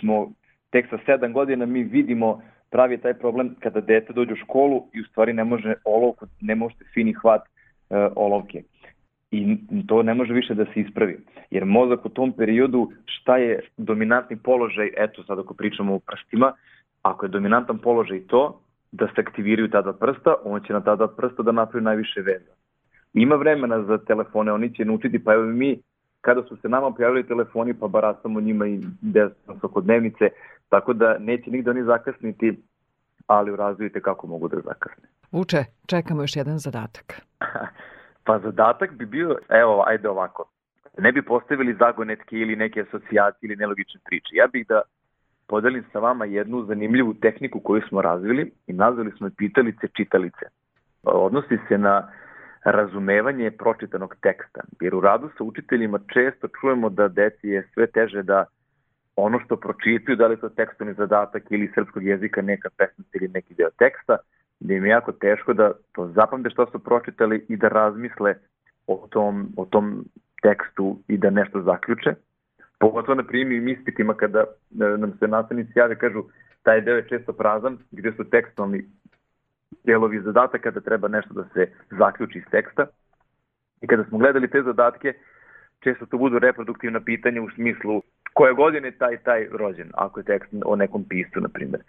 smo 0.00 0.32
tek 0.70 0.86
sa 0.90 0.98
sedam 1.06 1.32
godina 1.32 1.66
mi 1.66 1.82
vidimo 1.82 2.42
pravi 2.70 2.98
taj 2.98 3.14
problem 3.14 3.54
kada 3.60 3.80
dete 3.80 4.12
dođe 4.12 4.32
u 4.32 4.36
školu 4.36 4.86
i 4.92 5.00
u 5.00 5.04
stvari 5.04 5.32
ne 5.32 5.44
može 5.44 5.74
olovku, 5.84 6.26
ne 6.40 6.54
možete 6.54 6.84
fini 6.94 7.12
hvat 7.12 7.42
e, 7.42 8.08
olovke. 8.16 8.62
I 9.30 9.56
to 9.86 10.02
ne 10.02 10.14
može 10.14 10.32
više 10.32 10.54
da 10.54 10.64
se 10.64 10.80
ispravi. 10.80 11.18
Jer 11.50 11.64
mozak 11.64 12.06
u 12.06 12.08
tom 12.08 12.32
periodu, 12.32 12.90
šta 13.04 13.36
je 13.36 13.60
dominantni 13.76 14.36
položaj, 14.36 14.90
eto 14.96 15.22
sad 15.22 15.38
ako 15.38 15.54
pričamo 15.54 15.94
o 15.94 15.98
prstima, 15.98 16.52
ako 17.02 17.26
je 17.26 17.30
dominantan 17.30 17.78
položaj 17.78 18.20
to, 18.26 18.60
da 18.92 19.06
se 19.06 19.20
aktiviraju 19.20 19.70
ta 19.70 19.82
dva 19.82 19.92
prsta, 19.92 20.34
on 20.44 20.60
će 20.60 20.72
na 20.72 20.80
ta 20.80 20.96
dva 20.96 21.08
prsta 21.08 21.42
da 21.42 21.52
napravi 21.52 21.84
najviše 21.84 22.20
veza. 22.20 22.52
Ima 23.12 23.36
vremena 23.36 23.82
za 23.82 23.98
telefone, 23.98 24.52
oni 24.52 24.74
će 24.74 24.84
naučiti, 24.84 25.24
pa 25.24 25.34
evo 25.34 25.44
mi, 25.44 25.82
kada 26.20 26.42
su 26.42 26.56
se 26.56 26.68
nama 26.68 26.90
pojavili 26.90 27.26
telefoni, 27.26 27.74
pa 27.74 27.88
baratamo 27.88 28.40
njima 28.40 28.66
i 28.66 28.80
desno 29.00 29.56
svakodnevnice, 29.60 30.28
tako 30.68 30.92
da 30.92 31.18
neće 31.18 31.50
nigde 31.50 31.70
oni 31.70 31.84
zakasniti, 31.84 32.62
ali 33.26 33.52
u 33.52 33.56
razvoju 33.56 33.90
kako 34.02 34.26
mogu 34.26 34.48
da 34.48 34.56
zakasne. 34.56 35.08
Uče, 35.32 35.64
čekamo 35.86 36.22
još 36.22 36.36
jedan 36.36 36.58
zadatak. 36.58 37.20
pa 38.26 38.38
zadatak 38.38 38.92
bi 38.92 39.06
bio, 39.06 39.38
evo, 39.48 39.84
ajde 39.86 40.08
ovako, 40.08 40.50
ne 40.98 41.12
bi 41.12 41.22
postavili 41.22 41.76
zagonetke 41.78 42.36
ili 42.36 42.56
neke 42.56 42.80
asocijacije 42.80 43.46
ili 43.46 43.56
nelogične 43.56 44.00
priče. 44.04 44.30
Ja 44.32 44.46
bih 44.46 44.66
da 44.68 44.82
podelim 45.48 45.84
sa 45.92 45.98
vama 45.98 46.24
jednu 46.24 46.64
zanimljivu 46.64 47.14
tehniku 47.14 47.60
koju 47.60 47.82
smo 47.88 48.02
razvili 48.02 48.52
i 48.66 48.72
nazvali 48.72 49.12
smo 49.16 49.26
je 49.26 49.36
pitalice 49.36 49.88
čitalice. 49.96 50.46
Odnosi 51.02 51.58
se 51.68 51.78
na 51.78 52.08
razumevanje 52.64 53.50
pročitanog 53.50 54.16
teksta, 54.22 54.60
jer 54.80 54.94
u 54.94 55.00
radu 55.00 55.30
sa 55.38 55.44
učiteljima 55.44 55.98
često 56.12 56.48
čujemo 56.60 56.90
da 56.90 57.08
deci 57.08 57.48
je 57.48 57.68
sve 57.74 57.86
teže 57.86 58.22
da 58.22 58.44
ono 59.16 59.40
što 59.40 59.56
pročitaju, 59.56 60.16
da 60.16 60.26
li 60.26 60.36
to 60.36 60.48
tekstovni 60.48 60.94
zadatak 60.94 61.42
ili 61.50 61.72
srpskog 61.74 62.04
jezika, 62.04 62.42
neka 62.42 62.68
pesmica 62.76 63.10
ili 63.14 63.28
neki 63.28 63.54
deo 63.54 63.70
teksta, 63.78 64.16
da 64.60 64.74
im 64.74 64.84
je 64.84 64.90
jako 64.90 65.12
teško 65.12 65.52
da 65.52 65.72
to 65.92 66.08
zapamte 66.08 66.50
što 66.50 66.66
su 66.66 66.78
pročitali 66.78 67.46
i 67.48 67.56
da 67.56 67.68
razmisle 67.68 68.34
o 68.86 69.06
tom, 69.10 69.48
o 69.56 69.64
tom 69.64 70.04
tekstu 70.42 70.98
i 71.08 71.18
da 71.18 71.30
nešto 71.30 71.62
zaključe. 71.62 72.14
Pogotovo 72.82 73.14
na 73.14 73.22
primjer 73.22 73.68
ispitima 73.68 74.14
kada 74.14 74.40
e, 74.40 74.44
nam 74.98 75.12
se 75.18 75.28
nastavnici 75.28 75.72
jave 75.74 75.98
kažu 75.98 76.24
taj 76.62 76.80
deo 76.80 76.96
je 76.96 77.08
često 77.08 77.32
prazan 77.32 77.78
gde 77.90 78.12
su 78.12 78.24
tekstualni 78.30 78.84
delovi 79.84 80.20
zadataka 80.20 80.70
da 80.70 80.80
treba 80.80 81.08
nešto 81.08 81.34
da 81.34 81.44
se 81.54 81.70
zaključi 81.90 82.38
iz 82.38 82.44
teksta. 82.50 82.86
I 83.80 83.86
kada 83.86 84.04
smo 84.04 84.18
gledali 84.18 84.50
te 84.50 84.62
zadatke, 84.62 85.12
često 85.80 86.06
to 86.06 86.18
budu 86.18 86.38
reproduktivna 86.38 87.00
pitanja 87.00 87.42
u 87.42 87.50
smislu 87.50 88.02
koje 88.32 88.54
godine 88.54 88.90
taj 88.90 89.16
taj 89.16 89.48
rođen, 89.52 89.90
ako 89.94 90.20
je 90.20 90.24
tekst 90.24 90.54
o 90.64 90.76
nekom 90.76 91.04
piscu, 91.08 91.40
na 91.40 91.48
primjer. 91.48 91.82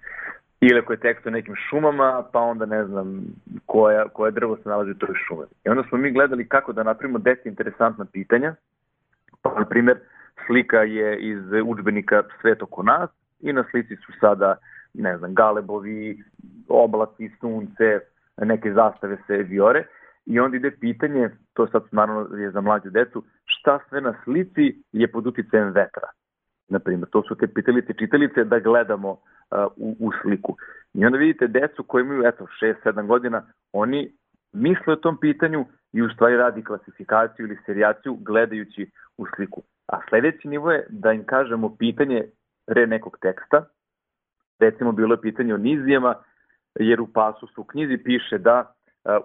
Ili 0.61 0.79
ako 0.79 0.93
je 0.93 0.99
tekst 0.99 1.27
o 1.27 1.29
nekim 1.29 1.55
šumama, 1.69 2.23
pa 2.33 2.39
onda 2.39 2.65
ne 2.65 2.85
znam 2.85 3.25
koja, 3.65 4.07
koje 4.07 4.31
drvo 4.31 4.57
se 4.57 4.69
nalazi 4.69 4.91
u 4.91 4.97
toj 4.97 5.15
šumi. 5.27 5.45
I 5.65 5.69
onda 5.69 5.83
smo 5.89 5.97
mi 5.97 6.11
gledali 6.11 6.47
kako 6.47 6.73
da 6.73 6.83
napravimo 6.83 7.19
deca 7.19 7.49
interesantna 7.49 8.05
pitanja, 8.05 8.55
pa 9.41 9.59
na 9.59 9.65
primjer, 9.65 9.97
slika 10.47 10.77
je 10.77 11.19
iz 11.19 11.39
učbenika 11.65 12.23
Svet 12.41 12.61
oko 12.61 12.83
nas 12.83 13.09
i 13.39 13.53
na 13.53 13.63
slici 13.71 13.95
su 13.95 14.11
sada, 14.19 14.55
ne 14.93 15.17
znam, 15.17 15.33
galebovi, 15.33 16.23
oblaci, 16.67 17.31
sunce, 17.39 17.99
neke 18.37 18.73
zastave 18.73 19.17
se 19.27 19.37
viore 19.37 19.85
i 20.25 20.39
onda 20.39 20.57
ide 20.57 20.71
pitanje, 20.71 21.29
to 21.53 21.67
sad 21.67 21.83
naravno 21.91 22.37
je 22.37 22.51
za 22.51 22.61
mlađu 22.61 22.89
decu, 22.89 23.23
šta 23.45 23.79
sve 23.89 24.01
na 24.01 24.13
slici 24.23 24.83
je 24.91 25.11
pod 25.11 25.27
uticajem 25.27 25.67
vetra. 25.67 26.07
Naprimjer, 26.69 27.09
to 27.09 27.21
su 27.21 27.35
te 27.35 27.47
pitalice, 27.47 27.93
čitalice 27.93 28.43
da 28.43 28.59
gledamo 28.59 29.11
uh, 29.11 29.17
u, 29.75 29.95
u 29.99 30.11
sliku. 30.21 30.55
I 30.93 31.05
onda 31.05 31.17
vidite 31.17 31.47
decu 31.47 31.83
koji 31.83 32.01
imaju, 32.03 32.23
eto, 32.25 32.47
6-7 32.61 33.07
godina, 33.07 33.43
oni 33.73 34.11
misle 34.53 34.93
o 34.93 34.95
tom 34.95 35.19
pitanju 35.19 35.65
i 35.93 36.01
u 36.01 36.09
stvari 36.09 36.35
radi 36.37 36.63
klasifikaciju 36.63 37.45
ili 37.45 37.57
serijaciju 37.65 38.15
gledajući 38.15 38.91
u 39.17 39.25
sliku. 39.35 39.61
A 39.87 39.99
sledeći 40.09 40.47
nivo 40.47 40.71
je 40.71 40.85
da 40.89 41.11
im 41.11 41.25
kažemo 41.25 41.75
pitanje 41.77 42.23
pre 42.65 42.87
nekog 42.87 43.17
teksta, 43.21 43.65
recimo 44.59 44.91
bilo 44.91 45.13
je 45.13 45.21
pitanje 45.21 45.53
o 45.53 45.57
nizijama, 45.57 46.15
jer 46.79 47.01
u 47.01 47.07
pasusu 47.13 47.61
u 47.61 47.63
knjizi 47.63 47.97
piše 47.97 48.37
da 48.37 48.73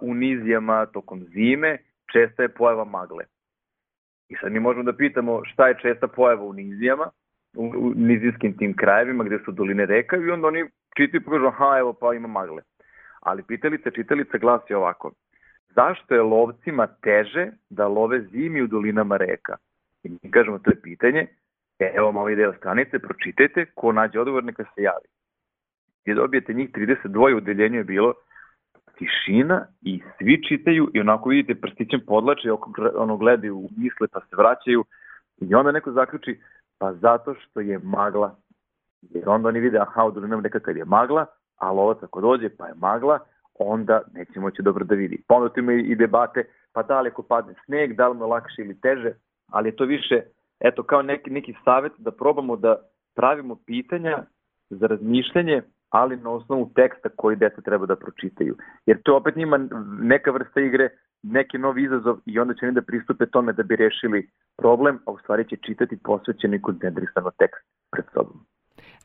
u 0.01 0.13
nizijama 0.13 0.85
tokom 0.85 1.23
zime 1.23 1.77
česta 2.11 2.43
je 2.43 2.49
pojava 2.49 2.85
magle. 2.85 3.23
I 4.29 4.35
sad 4.41 4.51
mi 4.51 4.59
možemo 4.59 4.83
da 4.83 4.97
pitamo 4.97 5.41
šta 5.45 5.67
je 5.67 5.77
česta 5.81 6.07
pojava 6.07 6.43
u 6.43 6.53
nizijama, 6.53 7.09
u, 7.57 7.65
u 7.65 7.93
tim 8.57 8.75
krajevima 8.75 9.23
gde 9.23 9.39
su 9.45 9.51
doline 9.51 9.85
reka 9.85 10.17
i 10.17 10.29
onda 10.29 10.47
oni 10.47 10.65
čitaju 10.97 11.21
i 11.21 11.23
pokažu, 11.23 11.47
aha, 11.47 11.75
evo 11.79 11.93
pa 11.93 12.13
ima 12.13 12.27
magle. 12.27 12.61
Ali 13.21 13.43
pitalica, 13.43 13.91
čitalica 13.91 14.37
glasi 14.37 14.73
ovako, 14.73 15.11
zašto 15.75 16.15
je 16.15 16.21
lovcima 16.21 16.87
teže 16.87 17.51
da 17.69 17.87
love 17.87 18.21
zimi 18.21 18.61
u 18.61 18.67
dolinama 18.67 19.17
reka? 19.17 19.57
I 20.03 20.09
mi 20.09 20.31
kažemo, 20.31 20.59
to 20.59 20.71
je 20.71 20.81
pitanje, 20.81 21.27
evo 21.79 22.05
vam 22.05 22.17
ovaj 22.17 22.35
deo 22.35 22.53
stranice, 22.53 22.99
pročitajte, 22.99 23.65
ko 23.75 23.91
nađe 23.91 24.19
odgovor 24.19 24.43
neka 24.43 24.63
se 24.63 24.83
javi. 24.83 25.07
I 26.05 26.13
dobijete 26.13 26.53
njih 26.53 26.69
32 26.71 27.37
u 27.37 27.39
deljenju 27.39 27.77
je 27.77 27.83
bilo 27.83 28.13
tišina 28.97 29.65
i 29.81 30.01
svi 30.17 30.43
čitaju 30.47 30.89
i 30.93 30.99
onako 30.99 31.29
vidite 31.29 31.61
prstićem 31.61 32.01
podlače, 32.07 32.51
ono 32.95 33.17
gledaju, 33.17 33.69
misle 33.77 34.07
pa 34.07 34.19
se 34.19 34.35
vraćaju 34.35 34.85
i 35.37 35.55
onda 35.55 35.71
neko 35.71 35.91
zaključi, 35.91 36.39
pa 36.77 36.93
zato 36.93 37.35
što 37.35 37.59
je 37.59 37.79
magla. 37.83 38.35
Jer 39.01 39.29
onda 39.29 39.47
oni 39.47 39.59
vide, 39.59 39.77
aha, 39.79 40.03
u 40.03 40.11
dolinama 40.11 40.41
neka 40.41 40.59
kad 40.59 40.77
je 40.77 40.85
magla, 40.85 41.25
a 41.57 41.71
lovac 41.71 41.97
ako 42.03 42.21
dođe 42.21 42.49
pa 42.57 42.67
je 42.67 42.73
magla, 42.77 43.19
onda 43.59 44.01
neće 44.13 44.39
moći 44.39 44.61
dobro 44.61 44.85
da 44.85 44.95
vidi. 44.95 45.23
Pa 45.27 45.35
onda 45.35 45.53
tu 45.53 45.59
ima 45.59 45.73
i 45.73 45.95
debate, 45.95 46.43
pa 46.73 46.83
da 46.83 47.01
li 47.01 47.09
ako 47.09 47.23
padne 47.23 47.53
sneg, 47.65 47.95
da 47.95 48.07
li 48.07 48.17
mu 48.17 48.27
lakše 48.27 48.61
ili 48.61 48.81
teže, 48.81 49.13
ali 49.49 49.69
je 49.69 49.75
to 49.75 49.85
više, 49.85 50.21
eto, 50.59 50.83
kao 50.83 51.01
neki, 51.01 51.29
neki 51.29 51.53
savet 51.63 51.91
da 51.97 52.11
probamo 52.11 52.55
da 52.55 52.75
pravimo 53.15 53.55
pitanja 53.65 54.23
za 54.69 54.87
razmišljanje, 54.87 55.61
ali 55.89 56.17
na 56.17 56.29
osnovu 56.29 56.71
teksta 56.75 57.09
koji 57.15 57.35
deca 57.35 57.61
treba 57.61 57.85
da 57.85 57.95
pročitaju. 57.95 58.57
Jer 58.85 59.01
to 59.03 59.17
opet 59.17 59.35
njima 59.35 59.67
neka 60.01 60.31
vrsta 60.31 60.61
igre, 60.61 60.89
neki 61.23 61.57
novi 61.57 61.83
izazov 61.83 62.17
i 62.25 62.39
onda 62.39 62.53
će 62.53 62.65
oni 62.65 62.73
da 62.73 62.81
pristupe 62.81 63.25
tome 63.25 63.53
da 63.53 63.63
bi 63.63 63.75
rešili 63.75 64.29
problem, 64.57 64.99
a 65.05 65.11
u 65.11 65.17
stvari 65.17 65.49
će 65.49 65.55
čitati 65.55 65.97
posvećeno 66.03 66.55
i 66.55 66.61
koncentrisano 66.61 67.31
tekst 67.37 67.65
pred 67.91 68.05
sobom. 68.13 68.45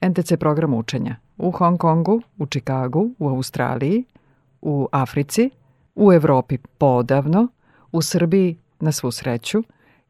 NTC 0.09 0.33
program 0.41 0.75
učenja 0.75 1.17
u 1.39 1.51
Hong 1.51 1.79
Kongu, 1.79 2.23
u 2.39 2.47
Čikagu, 2.47 3.11
u 3.19 3.29
Australiji, 3.29 4.05
u 4.63 4.89
Africi, 4.93 5.51
u 5.95 6.13
Evropi 6.13 6.59
podavno, 6.79 7.49
u 7.93 8.03
Srbiji 8.03 8.57
na 8.81 8.93
svu 8.93 9.11
sreću, 9.11 9.63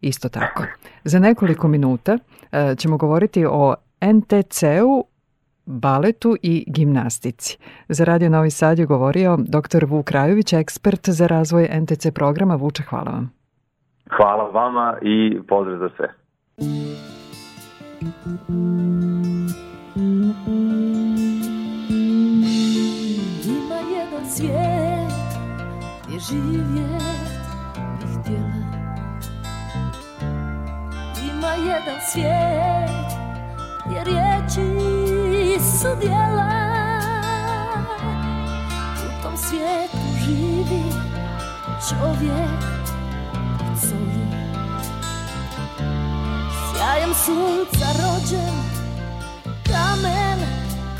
isto 0.05 0.29
tako. 0.29 0.63
Za 1.05 1.19
nekoliko 1.19 1.69
minuta 1.69 2.19
e, 2.53 2.75
ćemo 2.79 2.97
govoriti 2.97 3.45
o 3.47 3.75
NTC-u, 4.01 5.05
baletu 5.67 6.37
i 6.43 6.65
gimnastici. 6.67 7.59
Za 7.89 8.05
Radio 8.05 8.31
Novi 8.31 8.51
Sad 8.51 8.79
je 8.79 8.87
govorio 8.87 9.37
dr. 9.37 9.85
Vuk 9.85 10.11
Rajović, 10.11 10.53
ekspert 10.53 11.09
za 11.09 11.27
razvoj 11.27 11.69
NTC 11.81 12.07
programa. 12.15 12.55
Vuče, 12.55 12.83
hvala 12.83 13.11
vam. 13.11 13.33
Hvala 14.17 14.51
vama 14.51 14.99
i 15.03 15.41
pozdrav 15.49 15.79
za 15.79 15.89
sve. 15.97 16.09
Ima 23.47 23.79
jedan 23.97 24.27
svijet 24.27 25.15
gdje 26.07 26.19
živjet 26.19 27.03
bih 28.01 28.21
htjela 28.21 28.64
jedan 31.57 32.01
svijet 32.13 33.25
gdje 33.87 34.05
riječi 34.05 35.65
su 35.81 35.89
djela 36.01 36.51
U 39.07 39.23
tom 39.23 39.37
svijetu 39.37 39.97
živi 40.25 40.83
čovjek 41.89 42.61
soli 43.81 44.27
Sjajem 46.75 47.15
sunca 47.15 47.87
rođen 48.03 48.55
Kamen 49.67 50.39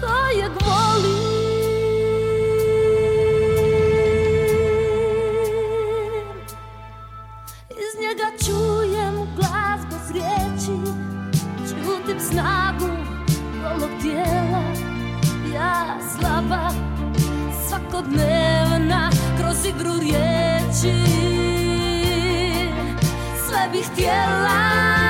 kojeg 0.01 0.53
volim 0.53 1.24
snagu 12.35 12.91
golog 13.63 13.91
tijela 14.03 14.63
Ja 15.55 15.99
slaba 16.17 16.71
svakodnevna 17.69 19.11
Kroz 19.39 19.65
igru 19.67 19.93
riječi. 20.01 21.11
Sve 23.47 23.69
bih 23.73 23.87
htjela 23.93 25.04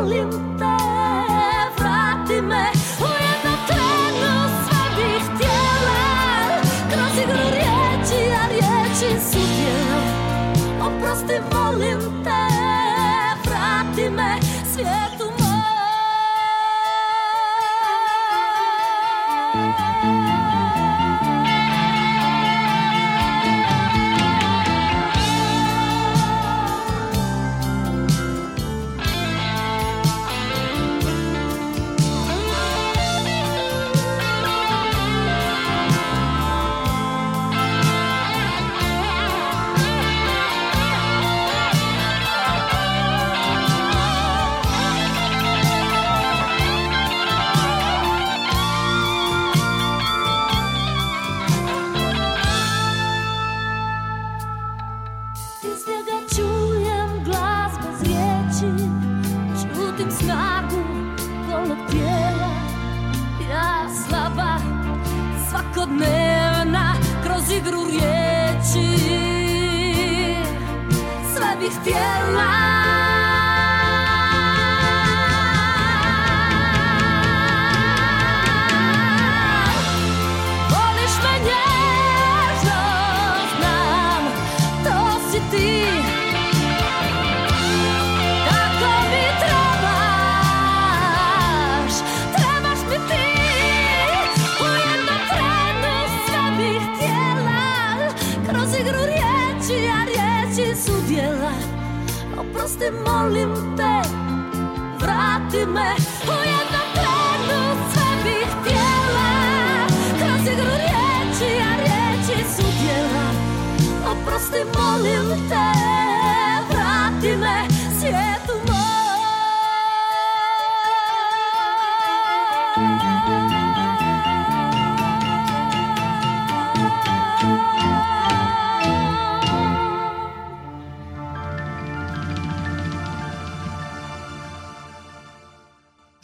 molim 0.00 0.30
te, 0.58 0.76
vrati 1.76 2.40
me 2.40 2.79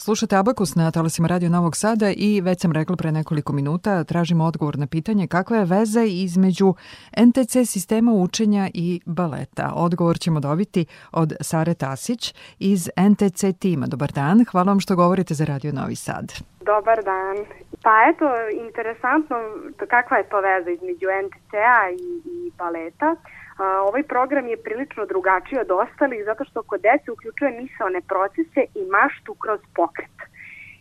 Slušate 0.07 0.37
Abakus 0.37 0.75
na 0.75 0.91
talasima 0.91 1.29
Radio 1.29 1.49
Novog 1.49 1.77
Sada 1.77 2.11
i 2.17 2.41
već 2.41 2.61
sam 2.61 2.73
rekla 2.73 2.97
pre 2.97 3.13
nekoliko 3.13 3.53
minuta, 3.53 4.05
tražimo 4.05 4.45
odgovor 4.45 4.79
na 4.79 4.87
pitanje 4.87 5.27
kakva 5.27 5.57
je 5.57 5.65
veza 5.65 6.03
između 6.03 6.75
NTC 7.27 7.53
sistema 7.73 8.13
učenja 8.13 8.69
i 8.75 9.01
baleta. 9.07 9.73
Odgovor 9.75 10.19
ćemo 10.19 10.41
dobiti 10.41 10.87
od 11.13 11.33
Sare 11.41 11.75
Tasić 11.75 12.35
iz 12.59 12.89
NTC 13.11 13.45
tima. 13.59 13.87
Dobar 13.87 14.13
dan, 14.13 14.45
hvala 14.51 14.67
vam 14.73 14.81
što 14.81 14.97
govorite 14.97 15.35
za 15.35 15.45
Radio 15.45 15.73
Novi 15.73 15.97
Sad. 15.97 16.33
Dobar 16.61 17.05
dan. 17.05 17.37
Pa 17.83 17.91
eto, 18.11 18.27
interesantno 18.67 19.37
kakva 19.89 20.17
je 20.17 20.29
to 20.29 20.41
veza 20.41 20.71
između 20.71 21.07
NTC-a 21.27 21.91
i, 21.91 22.29
i 22.35 22.53
baleta. 22.59 23.17
A, 23.59 23.83
ovaj 23.89 24.03
program 24.03 24.47
je 24.49 24.57
prilično 24.57 25.07
drugačiji 25.07 25.59
od 25.59 25.71
ostalih 25.71 26.25
zato 26.25 26.45
što 26.45 26.63
kod 26.63 26.81
dece 26.81 27.11
uključuje 27.11 27.51
misaone 27.51 28.01
procese 28.09 28.63
i 28.75 28.83
maštu 28.97 29.35
kroz 29.35 29.61
pokret. 29.75 30.17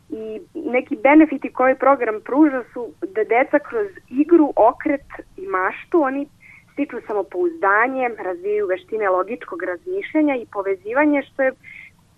I 0.09 0.41
neki 0.53 0.95
benefiti 1.03 1.53
koji 1.53 1.75
program 1.75 2.21
pruža 2.21 2.63
su 2.73 2.91
da 3.01 3.23
deca 3.23 3.59
kroz 3.59 3.87
igru, 4.09 4.53
okret 4.55 5.07
i 5.37 5.47
maštu 5.47 6.01
oni 6.01 6.27
stiču 6.73 6.97
samopouzdanje, 7.07 8.09
razvijaju 8.17 8.67
veštine 8.67 9.09
logičkog 9.09 9.63
razmišljanja 9.63 10.35
i 10.35 10.47
povezivanje 10.51 11.21
što 11.23 11.43
je 11.43 11.51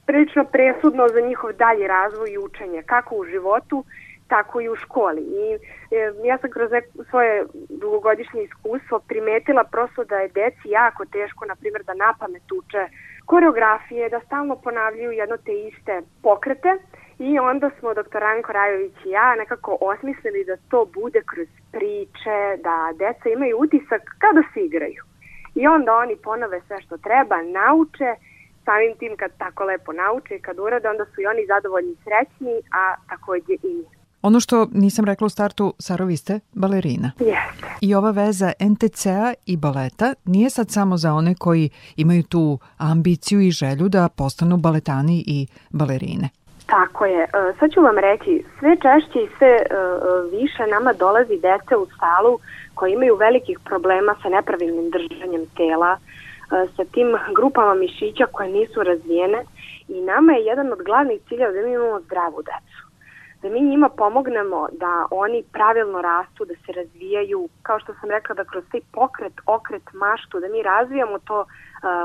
prilično 0.05 0.43
presudno 0.45 1.07
za 1.07 1.21
njihov 1.21 1.53
dalji 1.53 1.87
razvoj 1.87 2.29
i 2.31 2.37
učenje, 2.37 2.83
kako 2.85 3.15
u 3.15 3.25
životu, 3.25 3.83
tako 4.27 4.61
i 4.61 4.69
u 4.69 4.75
školi. 4.75 5.21
I 5.21 5.45
e, 5.53 5.57
ja 6.23 6.37
sam 6.37 6.49
kroz 6.51 6.71
svoje 7.09 7.45
dugogodišnje 7.69 8.43
iskustvo 8.43 8.99
primetila 8.99 9.63
prosto 9.63 10.03
da 10.03 10.15
je 10.15 10.27
deci 10.27 10.69
jako 10.69 11.05
teško, 11.05 11.45
na 11.45 11.55
primjer, 11.55 11.83
da 11.83 11.93
napamet 11.93 12.51
uče 12.51 12.87
koreografije, 13.25 14.09
da 14.09 14.19
stalno 14.19 14.55
ponavljaju 14.55 15.11
jedno 15.11 15.37
te 15.37 15.53
iste 15.53 16.01
pokrete 16.23 16.77
i 17.19 17.39
onda 17.39 17.69
smo 17.79 17.93
doktor 17.93 18.21
Ranko 18.21 18.51
Rajović 18.51 19.05
i 19.05 19.09
ja 19.09 19.35
nekako 19.35 19.77
osmislili 19.81 20.43
da 20.45 20.57
to 20.69 20.85
bude 20.93 21.21
kroz 21.25 21.47
priče, 21.71 22.39
da 22.63 22.93
deca 22.99 23.29
imaju 23.29 23.57
utisak 23.57 24.01
kao 24.19 24.33
da 24.33 24.43
se 24.53 24.59
igraju. 24.65 25.03
I 25.55 25.67
onda 25.67 25.95
oni 25.95 26.15
ponove 26.15 26.61
sve 26.67 26.81
što 26.81 26.97
treba, 26.97 27.37
nauče, 27.41 28.09
samim 28.65 28.93
tim 28.99 29.17
kad 29.17 29.31
tako 29.37 29.63
lepo 29.63 29.91
nauče 29.93 30.35
i 30.35 30.41
kad 30.41 30.59
urade, 30.59 30.89
onda 30.89 31.05
su 31.05 31.21
i 31.21 31.25
oni 31.25 31.45
zadovoljni 31.45 31.91
i 31.91 32.03
srećni, 32.03 32.55
a 32.71 32.95
takođe 33.09 33.53
i 33.53 33.73
mi. 33.75 33.96
Ono 34.21 34.39
što 34.39 34.67
nisam 34.71 35.05
rekla 35.05 35.25
u 35.25 35.29
startu, 35.29 35.73
Saro, 35.79 36.05
vi 36.05 36.17
ste 36.17 36.39
balerina. 36.53 37.11
Jeste. 37.19 37.67
I 37.81 37.95
ova 37.95 38.11
veza 38.11 38.51
NTC-a 38.59 39.33
i 39.45 39.57
baleta 39.57 40.13
nije 40.25 40.49
sad 40.49 40.69
samo 40.69 40.97
za 40.97 41.13
one 41.13 41.35
koji 41.35 41.69
imaju 41.95 42.23
tu 42.23 42.59
ambiciju 42.77 43.41
i 43.41 43.51
želju 43.51 43.89
da 43.89 44.09
postanu 44.09 44.57
baletani 44.57 45.23
i 45.27 45.47
balerine. 45.69 46.29
Tako 46.65 47.05
je. 47.05 47.23
E, 47.23 47.27
sad 47.59 47.71
ću 47.71 47.81
vam 47.81 47.97
reći, 47.97 48.43
sve 48.59 48.75
češće 48.75 49.19
i 49.19 49.29
sve 49.37 49.47
e, 49.47 49.61
e, 49.61 50.37
više 50.37 50.63
nama 50.67 50.93
dolazi 50.93 51.35
dece 51.35 51.75
u 51.75 51.87
stalu 51.95 52.39
koji 52.73 52.93
imaju 52.93 53.15
velikih 53.15 53.59
problema 53.65 54.15
sa 54.23 54.29
nepravilnim 54.29 54.89
držanjem 54.89 55.45
tela, 55.57 55.97
sa 56.75 56.83
tim 56.93 57.07
grupama 57.35 57.73
mišića 57.73 58.25
koje 58.31 58.49
nisu 58.49 58.83
razvijene 58.83 59.43
i 59.87 60.01
nama 60.01 60.33
je 60.33 60.45
jedan 60.45 60.71
od 60.71 60.83
glavnih 60.85 61.19
ciljeva 61.27 61.51
da 61.51 61.61
mi 61.61 61.73
imamo 61.73 61.99
zdravu 61.99 62.41
decu 62.41 62.86
da 63.41 63.49
mi 63.49 63.61
njima 63.61 63.89
pomognemo 63.89 64.67
da 64.71 65.07
oni 65.11 65.43
pravilno 65.53 66.01
rastu, 66.01 66.45
da 66.45 66.53
se 66.65 66.71
razvijaju, 66.71 67.49
kao 67.61 67.79
što 67.79 67.93
sam 68.01 68.09
rekla, 68.09 68.35
da 68.35 68.43
kroz 68.43 68.63
taj 68.71 68.81
pokret, 68.93 69.33
okret, 69.45 69.93
maštu, 69.93 70.39
da 70.39 70.47
mi 70.47 70.63
razvijamo 70.63 71.19
to 71.19 71.39
uh, 71.41 71.47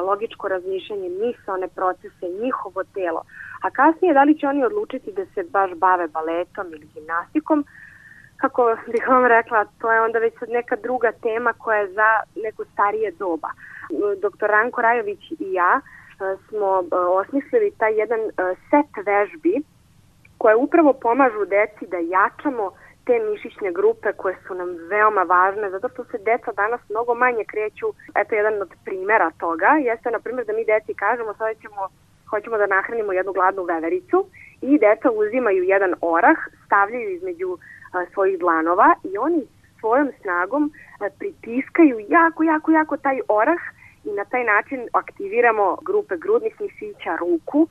logičko 0.08 0.48
razmišljanje, 0.48 1.08
misalne 1.08 1.68
procese, 1.68 2.26
njihovo 2.42 2.84
telo. 2.94 3.22
A 3.62 3.70
kasnije 3.70 4.14
da 4.14 4.22
li 4.22 4.38
će 4.38 4.46
oni 4.48 4.64
odlučiti 4.64 5.12
da 5.12 5.24
se 5.34 5.42
baš 5.50 5.70
bave 5.74 6.08
baletom 6.08 6.66
ili 6.66 6.86
gimnastikom, 6.94 7.64
kako 8.36 8.76
bih 8.92 9.08
vam 9.08 9.26
rekla, 9.26 9.64
to 9.80 9.92
je 9.92 10.00
onda 10.00 10.18
već 10.18 10.34
neka 10.48 10.76
druga 10.76 11.12
tema 11.12 11.52
koja 11.52 11.78
je 11.78 11.92
za 11.92 12.10
neko 12.36 12.64
starije 12.72 13.10
doba. 13.10 13.48
Dr. 14.22 14.46
Ranko 14.46 14.82
Rajović 14.82 15.30
i 15.30 15.52
ja 15.52 15.80
e, 15.80 16.36
smo 16.48 16.82
e, 16.82 16.96
osmislili 16.96 17.72
taj 17.78 17.94
jedan 17.94 18.20
set 18.70 19.06
vežbi 19.06 19.62
koje 20.42 20.56
upravo 20.56 20.92
pomažu 20.92 21.44
deci 21.44 21.84
da 21.92 21.98
jačamo 22.16 22.64
te 23.06 23.14
mišićne 23.30 23.72
grupe 23.72 24.12
koje 24.12 24.36
su 24.46 24.54
nam 24.54 24.68
veoma 24.90 25.22
važne, 25.22 25.70
zato 25.70 25.88
što 25.88 26.04
se 26.04 26.18
deca 26.18 26.52
danas 26.52 26.80
mnogo 26.90 27.14
manje 27.14 27.44
kreću. 27.44 27.86
Eto, 28.20 28.34
jedan 28.34 28.62
od 28.62 28.70
primera 28.84 29.30
toga 29.38 29.70
jeste, 29.88 30.10
na 30.10 30.18
primjer, 30.18 30.46
da 30.46 30.52
mi 30.52 30.64
deci 30.64 30.94
kažemo 30.94 31.34
sada 31.34 31.54
ćemo, 31.54 31.82
hoćemo 32.30 32.56
da 32.58 32.66
nahranimo 32.66 33.12
jednu 33.12 33.32
gladnu 33.32 33.62
vevericu 33.64 34.18
i 34.60 34.78
deca 34.78 35.10
uzimaju 35.10 35.62
jedan 35.62 35.94
orah, 36.00 36.38
stavljaju 36.66 37.08
između 37.10 37.58
a, 37.92 38.04
svojih 38.12 38.38
dlanova 38.38 38.94
i 39.04 39.18
oni 39.18 39.42
svojom 39.80 40.10
snagom 40.22 40.72
a, 41.00 41.08
pritiskaju 41.18 41.96
jako, 42.08 42.42
jako, 42.42 42.70
jako 42.70 42.96
taj 42.96 43.18
orah 43.28 43.62
i 44.04 44.10
na 44.10 44.24
taj 44.24 44.44
način 44.44 44.88
aktiviramo 44.92 45.76
grupe 45.82 46.16
grudnih 46.16 46.60
mišića, 46.60 47.16
ruku. 47.16 47.68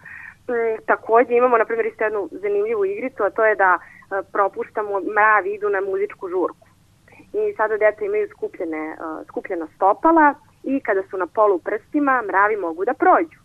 E, 0.56 0.78
takođe 0.86 1.34
imamo, 1.34 1.58
na 1.58 1.66
primjer, 1.66 1.86
isto 1.86 2.04
jednu 2.04 2.30
zanimljivu 2.32 2.86
igricu, 2.86 3.24
a 3.24 3.30
to 3.30 3.45
je 3.45 3.56
da 3.56 3.80
E, 4.12 4.22
propuštamo, 4.32 4.99
mravi 4.99 5.54
idu 5.54 5.70
na 5.70 5.82
muzičku 5.82 6.30
žurku. 6.30 6.68
I 7.34 7.54
sada 7.58 7.78
deca 7.78 8.06
imaju 8.06 8.28
skupljene, 8.30 8.84
e, 8.88 8.95
skupljena 9.28 9.68
stopala 9.76 10.34
i 10.64 10.80
kada 10.80 11.04
su 11.10 11.18
na 11.18 11.28
polu 11.28 11.60
prstima, 11.60 12.24
mravi 12.28 12.58
mogu 12.58 12.86
da 12.86 12.93
prođu. 12.93 13.41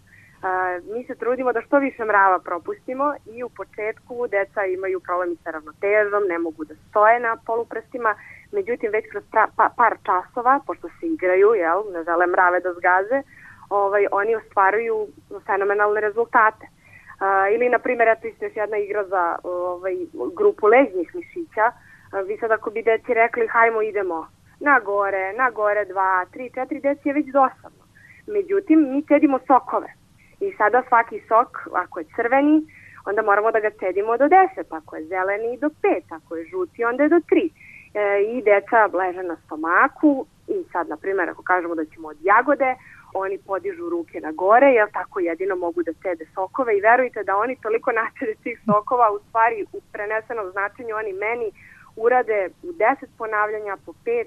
Mi 0.93 1.05
se 1.05 1.15
trudimo 1.15 1.53
da 1.53 1.61
što 1.61 1.79
više 1.79 2.05
mrava 2.05 2.39
propustimo 2.39 3.15
i 3.27 3.43
u 3.43 3.49
početku 3.49 4.27
deca 4.29 4.65
imaju 4.65 5.01
problem 5.01 5.37
sa 5.45 5.51
ravnotežom, 5.51 6.23
ne 6.29 6.39
mogu 6.39 6.65
da 6.65 6.75
stoje 6.91 7.21
na 7.21 7.37
poluprstima, 7.47 8.15
međutim 8.53 8.91
već 8.93 9.05
kroz 9.11 9.25
pa, 9.57 9.69
par 9.77 9.97
časova, 10.07 10.61
pošto 10.67 10.89
se 10.89 11.07
igraju, 11.07 11.55
jel, 11.55 11.83
ne 11.93 12.05
žele 12.05 12.27
mrave 12.27 12.61
da 12.61 12.73
zgaze, 12.73 13.23
ovaj, 13.71 14.07
oni 14.13 14.37
ostvaruju 14.37 15.07
fenomenalne 15.47 16.01
rezultate. 16.01 16.67
A, 17.21 17.49
ili, 17.49 17.69
na 17.69 17.79
primjer, 17.79 18.09
eto 18.09 18.27
isto 18.27 18.45
još 18.45 18.57
jedna 18.57 18.77
igra 18.77 19.05
za 19.05 19.37
ovaj, 19.43 19.97
grupu 20.37 20.67
ležnjih 20.67 21.15
mišića. 21.15 21.67
A, 22.13 22.21
vi 22.21 22.37
sad 22.37 22.51
ako 22.51 22.71
bi 22.71 22.83
deci 22.83 23.15
rekli, 23.15 23.47
hajmo 23.47 23.83
idemo 23.83 24.29
na 24.61 24.81
gore, 24.81 25.33
na 25.33 25.51
gore, 25.51 25.85
dva, 25.85 26.25
tri, 26.33 26.51
četiri, 26.55 26.81
deci 26.81 27.09
je 27.09 27.15
već 27.15 27.27
dosadno. 27.27 27.85
Međutim, 28.27 28.91
mi 28.93 29.03
cedimo 29.03 29.39
sokove. 29.47 29.93
I 30.41 30.53
sada 30.53 30.83
svaki 30.89 31.21
sok, 31.29 31.69
ako 31.73 31.99
je 31.99 32.07
crveni, 32.17 32.63
onda 33.07 33.23
moramo 33.23 33.51
da 33.51 33.61
ga 33.61 33.71
cedimo 33.71 34.17
do 34.17 34.25
10, 34.25 34.39
ako 34.71 34.97
je 34.97 35.07
zeleni 35.07 35.59
do 35.59 35.71
5, 35.83 36.01
ako 36.11 36.37
je 36.37 36.47
žuti, 36.47 36.85
onda 36.85 37.03
je 37.03 37.09
do 37.09 37.17
3. 37.17 37.51
E, 37.95 38.23
I 38.23 38.43
deca 38.43 38.87
leže 38.93 39.23
na 39.23 39.37
stomaku 39.45 40.27
i 40.49 40.65
sad, 40.73 40.89
na 40.89 40.97
primjer, 40.97 41.31
ako 41.31 41.43
kažemo 41.43 41.75
da 41.75 41.85
ćemo 41.85 42.09
od 42.09 42.17
jagode, 42.21 42.75
oni 43.15 43.39
podižu 43.39 43.89
ruke 43.89 44.21
na 44.21 44.33
gore, 44.33 44.67
jer 44.67 44.91
tako 44.93 45.21
jedino 45.21 45.57
mogu 45.57 45.83
da 45.83 45.93
cede 46.03 46.27
sokove 46.35 46.79
i 46.79 46.81
verujte 46.81 47.23
da 47.25 47.37
oni 47.37 47.57
toliko 47.63 47.93
načede 47.93 48.35
tih 48.43 48.61
sokova, 48.67 49.11
u 49.11 49.19
stvari 49.29 49.67
u 49.73 49.81
prenesenom 49.93 50.51
značenju 50.51 50.97
oni 50.97 51.13
meni 51.13 51.49
urade 51.97 52.49
u 52.63 52.67
10 52.67 53.07
ponavljanja 53.19 53.77
po 53.87 53.93
5-10 54.05 54.25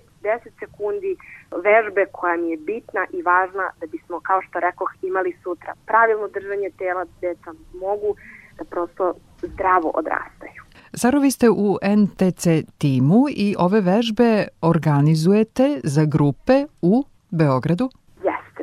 sekundi 0.60 1.16
vežbe 1.52 2.06
koja 2.12 2.38
mi 2.38 2.50
je 2.52 2.58
bitna 2.58 3.06
i 3.12 3.22
važna 3.22 3.72
da 3.80 3.88
bismo, 3.88 4.20
kao 4.20 4.42
što 4.42 4.60
rekoh, 4.60 4.92
imali 5.02 5.36
sutra 5.44 5.74
pravilno 5.86 6.28
držanje 6.28 6.70
tela, 6.78 7.06
deca 7.22 7.54
mogu 7.74 8.16
da 8.58 8.64
prosto 8.64 9.14
zdravo 9.42 9.92
odrastaju. 9.96 10.62
Saro, 10.94 11.20
vi 11.20 11.32
ste 11.32 11.50
u 11.50 11.78
NTC 11.98 12.48
timu 12.78 13.26
i 13.30 13.56
ove 13.60 13.82
vežbe 13.82 14.48
organizujete 14.62 15.82
za 15.84 16.06
grupe 16.06 16.66
u 16.82 17.04
Beogradu? 17.30 17.90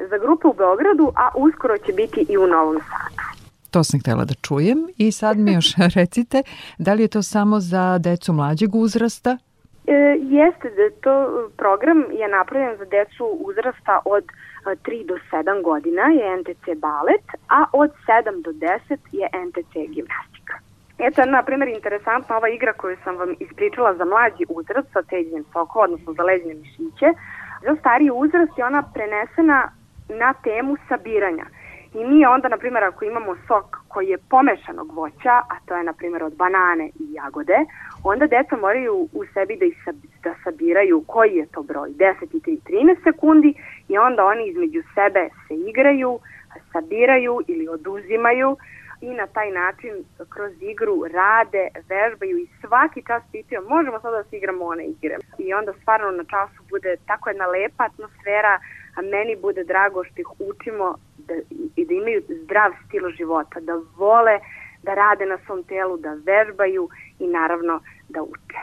Za 0.09 0.19
grupu 0.19 0.49
u 0.49 0.55
Beogradu, 0.55 1.13
a 1.17 1.29
uskoro 1.37 1.79
će 1.79 1.93
biti 1.93 2.27
i 2.29 2.39
u 2.39 2.47
Novom 2.47 2.77
Sadu. 2.77 3.23
To 3.71 3.85
sam 3.85 4.01
htela 4.01 4.25
da 4.25 4.35
čujem 4.35 4.79
i 4.97 5.13
sad 5.13 5.39
mi 5.39 5.53
još 5.53 5.75
recite, 5.99 6.43
da 6.79 6.95
li 6.95 7.03
je 7.03 7.09
to 7.09 7.23
samo 7.23 7.61
za 7.61 7.99
decu 7.99 8.33
mlađeg 8.33 8.75
uzrasta? 8.75 9.39
E, 9.87 9.93
jeste 10.21 10.71
da 10.79 11.01
to 11.01 11.15
program 11.57 11.99
je 12.21 12.29
napravljen 12.29 12.77
za 12.79 12.85
decu 12.85 13.25
uzrasta 13.25 14.01
od 14.05 14.25
3 14.65 15.01
e, 15.01 15.05
do 15.05 15.15
7 15.33 15.63
godina 15.63 16.03
je 16.03 16.37
NTC 16.41 16.65
balet, 16.77 17.27
a 17.49 17.65
od 17.73 17.91
7 17.91 18.43
do 18.43 18.51
10 18.51 18.99
je 19.13 19.27
NTC 19.47 19.73
gimnastika. 19.95 20.55
Eto, 20.99 21.25
na 21.25 21.43
primjer, 21.43 21.69
interesantna 21.69 22.37
ova 22.37 22.49
igra 22.49 22.73
koju 22.73 22.97
sam 23.05 23.17
vam 23.17 23.35
ispričala 23.41 23.95
za 23.95 24.05
mlađi 24.05 24.45
uzrast 24.49 24.89
sa 24.93 25.03
ceđenjem 25.03 25.45
sokova, 25.53 25.85
odnosno 25.85 26.13
za 26.13 26.23
leđne 26.23 26.55
mišiće. 26.55 27.09
Za 27.67 27.77
stariji 27.81 28.11
uzrast 28.11 28.59
je 28.59 28.65
ona 28.65 28.83
prenesena 28.95 29.71
na 30.09 30.35
temu 30.35 30.77
sabiranja. 30.89 31.47
I 31.95 32.05
mi 32.05 32.27
onda, 32.27 32.49
na 32.49 32.57
primjer, 32.57 32.85
ako 32.85 33.05
imamo 33.05 33.37
sok 33.47 33.77
koji 33.89 34.09
je 34.09 34.19
pomešanog 34.31 34.93
voća, 34.93 35.35
a 35.53 35.57
to 35.67 35.77
je, 35.77 35.85
na 35.85 35.93
primjer, 35.93 36.23
od 36.25 36.37
banane 36.37 36.87
i 36.87 37.13
jagode, 37.13 37.59
onda 38.05 38.27
deca 38.27 38.57
moraju 38.57 39.09
u 39.13 39.25
sebi 39.35 39.57
da, 39.57 39.65
isab, 39.65 39.97
da 40.23 40.35
sabiraju 40.45 41.05
koji 41.07 41.33
je 41.37 41.47
to 41.47 41.63
broj, 41.63 41.91
10 41.91 42.15
i 42.33 42.41
3, 42.41 42.59
13 42.65 43.03
sekundi 43.05 43.55
i 43.89 43.99
onda 43.99 44.25
oni 44.25 44.49
između 44.49 44.83
sebe 44.95 45.29
se 45.49 45.55
igraju, 45.55 46.19
sabiraju 46.73 47.41
ili 47.47 47.69
oduzimaju 47.69 48.57
i 49.01 49.15
na 49.15 49.27
taj 49.27 49.51
način 49.51 50.05
kroz 50.29 50.53
igru 50.61 51.05
rade, 51.13 51.69
vežbaju 51.89 52.39
i 52.39 52.49
svaki 52.61 53.03
čas 53.07 53.23
pitaju 53.33 53.69
možemo 53.69 54.01
sada 54.01 54.17
da 54.17 54.25
se 54.25 54.37
igramo 54.37 54.65
one 54.65 54.85
igre. 54.85 55.17
I 55.39 55.55
onda 55.55 55.73
stvarno 55.81 56.11
na 56.11 56.25
času 56.25 56.63
bude 56.71 56.97
tako 57.07 57.29
jedna 57.29 57.47
lepa 57.47 57.85
atmosfera, 57.85 58.61
a 58.97 59.03
meni 59.03 59.37
bude 59.43 59.65
drago 59.65 60.05
što 60.05 60.21
ih 60.21 60.31
učimo 60.51 60.95
da, 61.19 61.35
i 61.77 61.85
da 61.87 61.95
imaju 61.95 62.23
zdrav 62.43 62.71
stil 62.87 63.11
života, 63.19 63.61
da 63.61 63.73
vole 63.97 64.39
da 64.83 64.95
rade 64.95 65.27
na 65.27 65.39
svom 65.47 65.63
telu, 65.65 65.97
da 65.97 66.11
vežbaju 66.31 66.89
i 67.19 67.27
naravno 67.27 67.81
da 68.09 68.23
uče. 68.23 68.61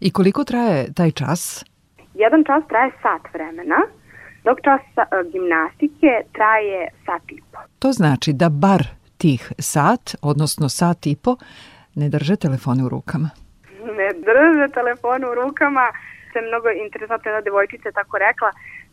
I 0.00 0.12
koliko 0.12 0.44
traje 0.44 0.92
taj 0.96 1.10
čas? 1.10 1.64
Jedan 2.14 2.44
čas 2.44 2.62
traje 2.68 2.90
sat 3.02 3.34
vremena, 3.34 3.80
dok 4.44 4.58
čas 4.64 4.80
gimnastike 5.32 6.10
traje 6.32 6.88
sat 7.06 7.22
i 7.28 7.40
po. 7.52 7.58
To 7.78 7.92
znači 7.92 8.32
da 8.32 8.48
bar 8.48 8.82
tih 9.18 9.52
sat, 9.58 10.14
odnosno 10.22 10.68
sat 10.68 11.06
i 11.06 11.16
po, 11.24 11.36
ne 11.94 12.08
drže 12.08 12.36
telefone 12.36 12.84
u 12.84 12.88
rukama. 12.88 13.30
Ne 13.98 14.10
drže 14.26 14.66
telefone 14.74 15.24
u 15.30 15.34
rukama. 15.34 15.86
Se 16.32 16.40
mnogo 16.48 16.68
interesantna 16.84 17.30
jedna 17.30 17.40
devojčica 17.40 17.92
tako 17.92 18.18
rekla, 18.18 18.50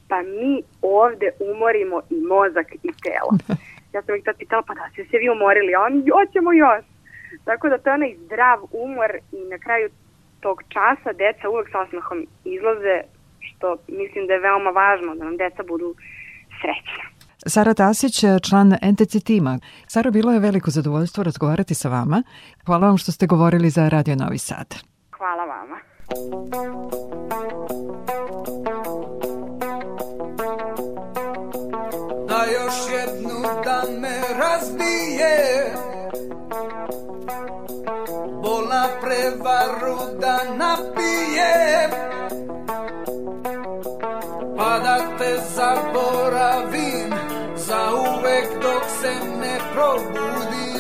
pa 0.10 0.22
mi 0.22 0.54
ovde 0.82 1.28
umorimo 1.40 2.02
i 2.10 2.18
mozak 2.34 2.68
i 2.84 2.92
telo. 3.04 3.32
Ja 3.94 4.02
sam 4.02 4.16
ih 4.16 4.24
tad 4.24 4.38
pitala, 4.38 4.62
pa 4.68 4.74
da 4.74 4.90
ste 4.94 5.06
se 5.06 5.18
vi 5.18 5.30
umorili, 5.30 5.76
a 5.76 5.82
oni, 5.82 6.10
hoćemo 6.18 6.52
još. 6.54 6.86
Tako 7.46 7.70
da 7.70 7.78
to 7.78 7.90
je 7.90 7.94
onaj 7.94 8.16
zdrav 8.26 8.60
umor 8.72 9.12
i 9.32 9.40
na 9.54 9.58
kraju 9.58 9.90
tog 10.40 10.64
časa 10.74 11.14
deca 11.14 11.50
uvek 11.50 11.68
sa 11.72 11.80
osmehom 11.80 12.28
izlaze, 12.46 12.98
što 13.40 13.78
mislim 13.88 14.28
da 14.28 14.34
je 14.34 14.40
veoma 14.40 14.70
važno, 14.70 15.16
da 15.16 15.24
nam 15.26 15.38
deca 15.38 15.64
budu 15.64 15.96
srećna. 16.62 17.06
Sara 17.46 17.74
Tasić, 17.74 18.24
član 18.50 18.70
NTC 18.92 19.24
tima. 19.26 19.60
Sara, 19.88 20.12
bilo 20.12 20.32
je 20.32 20.40
veliko 20.40 20.72
zadovoljstvo 20.72 21.24
razgovarati 21.24 21.74
sa 21.74 21.90
vama. 21.90 22.24
Hvala 22.66 22.88
vam 22.88 22.98
što 22.98 23.12
ste 23.12 23.28
govorili 23.28 23.70
za 23.70 23.90
Radio 23.90 24.16
Novi 24.16 24.38
Sad. 24.38 24.76
Hvala 25.18 25.46
vama. 25.46 25.80
Još 32.46 32.74
jednu 32.92 33.42
da 33.64 33.84
me 34.00 34.22
razbije. 34.40 35.74
Bola 38.42 38.88
prevaru 39.02 39.98
da 40.20 40.40
napije. 40.58 41.90
Pa 44.58 44.80
da 44.80 45.18
te 45.18 45.38
zaboravim 45.56 47.14
Za 47.56 47.92
uvek 47.94 48.62
dok 48.62 48.84
se 49.02 49.14
ne 49.42 49.60
probudim 49.74 50.79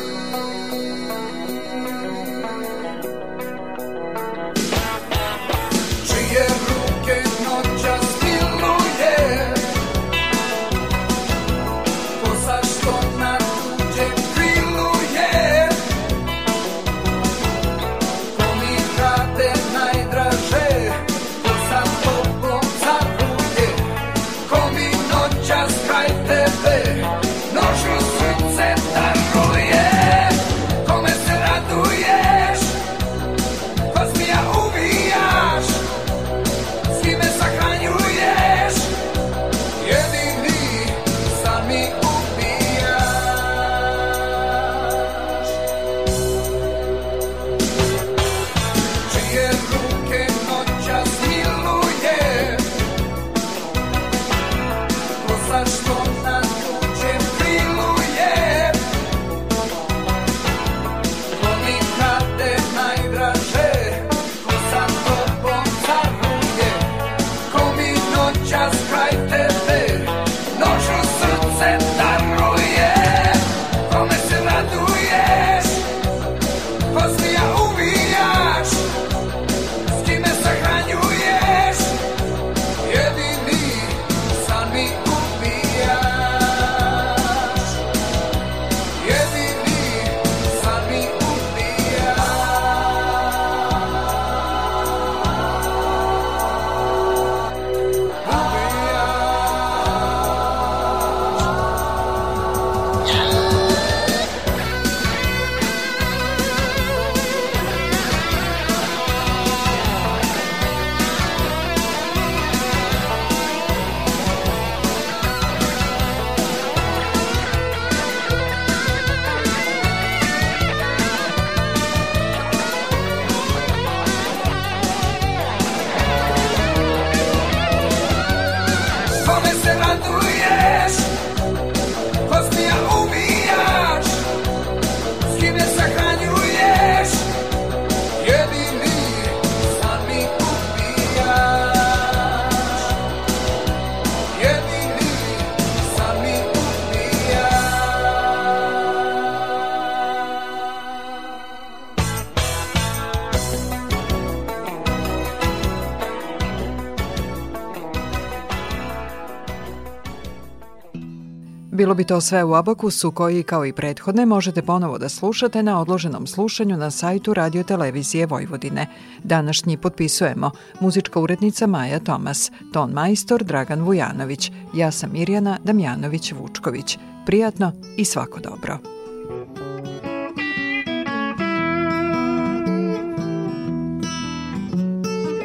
Bilo 161.89 161.95
bi 161.95 162.03
to 162.03 162.21
sve 162.21 162.43
u 162.43 162.53
Abakusu 162.53 163.11
koji, 163.11 163.43
kao 163.43 163.65
i 163.65 163.73
prethodne, 163.73 164.25
možete 164.25 164.61
ponovo 164.61 164.97
da 164.97 165.09
slušate 165.09 165.63
na 165.63 165.81
odloženom 165.81 166.27
slušanju 166.27 166.77
na 166.77 166.91
sajtu 166.91 167.33
Radio 167.33 167.63
Televizije 167.63 168.25
Vojvodine. 168.25 168.87
Današnji 169.23 169.77
potpisujemo 169.77 170.51
muzička 170.79 171.19
urednica 171.19 171.67
Maja 171.67 171.99
Tomas, 171.99 172.51
ton 172.73 172.91
majstor 172.91 173.43
Dragan 173.43 173.81
Vujanović, 173.81 174.51
ja 174.73 174.91
sam 174.91 175.11
Mirjana 175.13 175.57
Damjanović-Vučković. 175.63 176.97
Prijatno 177.25 177.71
i 177.97 178.05
svako 178.05 178.39
dobro. 178.39 178.77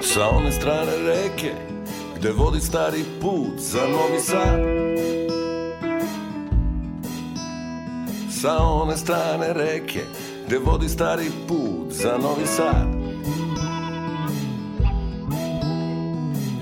Sa 0.03 0.29
one 0.29 0.53
strane 0.53 0.93
reke 1.07 1.53
Gde 2.17 2.33
vodi 2.33 2.61
stari 2.61 3.05
put 3.21 3.59
za 3.59 3.81
Novi 3.81 4.21
Sad 4.21 5.14
Sa 8.45 8.61
one 8.61 8.97
strane 8.97 9.53
reke 9.53 10.05
Gde 10.47 10.59
vodi 10.59 10.89
stari 10.89 11.31
put 11.49 11.93
za 11.93 12.19
Novi 12.19 12.47
Sad. 12.47 12.89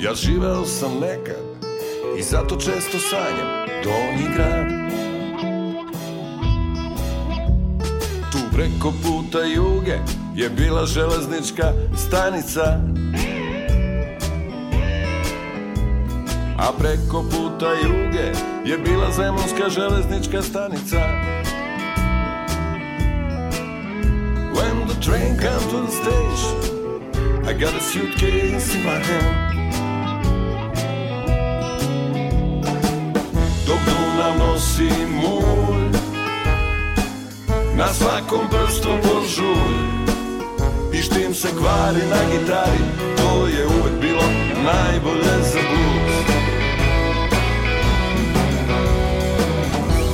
Ja 0.01 0.14
živeo 0.14 0.64
sam 0.64 0.93
nekad 1.01 1.43
I 2.18 2.22
zato 2.22 2.57
često 2.57 2.99
sanjam 2.99 3.49
Donji 3.85 4.35
grad. 4.37 4.66
Tu 8.33 8.39
preko 8.53 8.93
puta 9.03 9.45
juge 9.45 9.99
Je 10.35 10.51
bila 10.51 10.87
železnička 10.87 11.72
stanica. 11.97 12.80
A 16.59 16.72
preko 16.78 17.24
puta 17.30 17.72
juge 17.72 18.33
je 18.64 18.78
bila 18.78 19.12
zemunska 19.12 19.68
železnička 19.68 20.43
stanica 20.43 21.32
to 25.73 25.81
the 25.81 25.91
station 25.91 27.47
I 27.49 27.53
got 27.55 27.73
a 27.75 27.81
suitcase 27.81 28.75
in 28.75 28.85
my 28.85 28.99
hand. 29.09 29.73
Dok 33.66 33.81
Dunav 33.89 34.35
nosi 34.39 34.91
mulj 35.18 35.93
Na 37.77 37.89
svakom 37.89 38.45
prstu 38.51 38.91
požulj 39.03 39.79
I 40.93 41.03
štim 41.03 41.35
se 41.35 41.49
kvari 41.59 42.03
na 42.11 42.20
gitari. 42.31 42.85
To 43.16 43.47
je 43.47 43.66
uvek 43.66 44.01
bilo 44.01 44.27
najbolje 44.64 45.37
za 45.53 45.61
blues. 45.68 46.14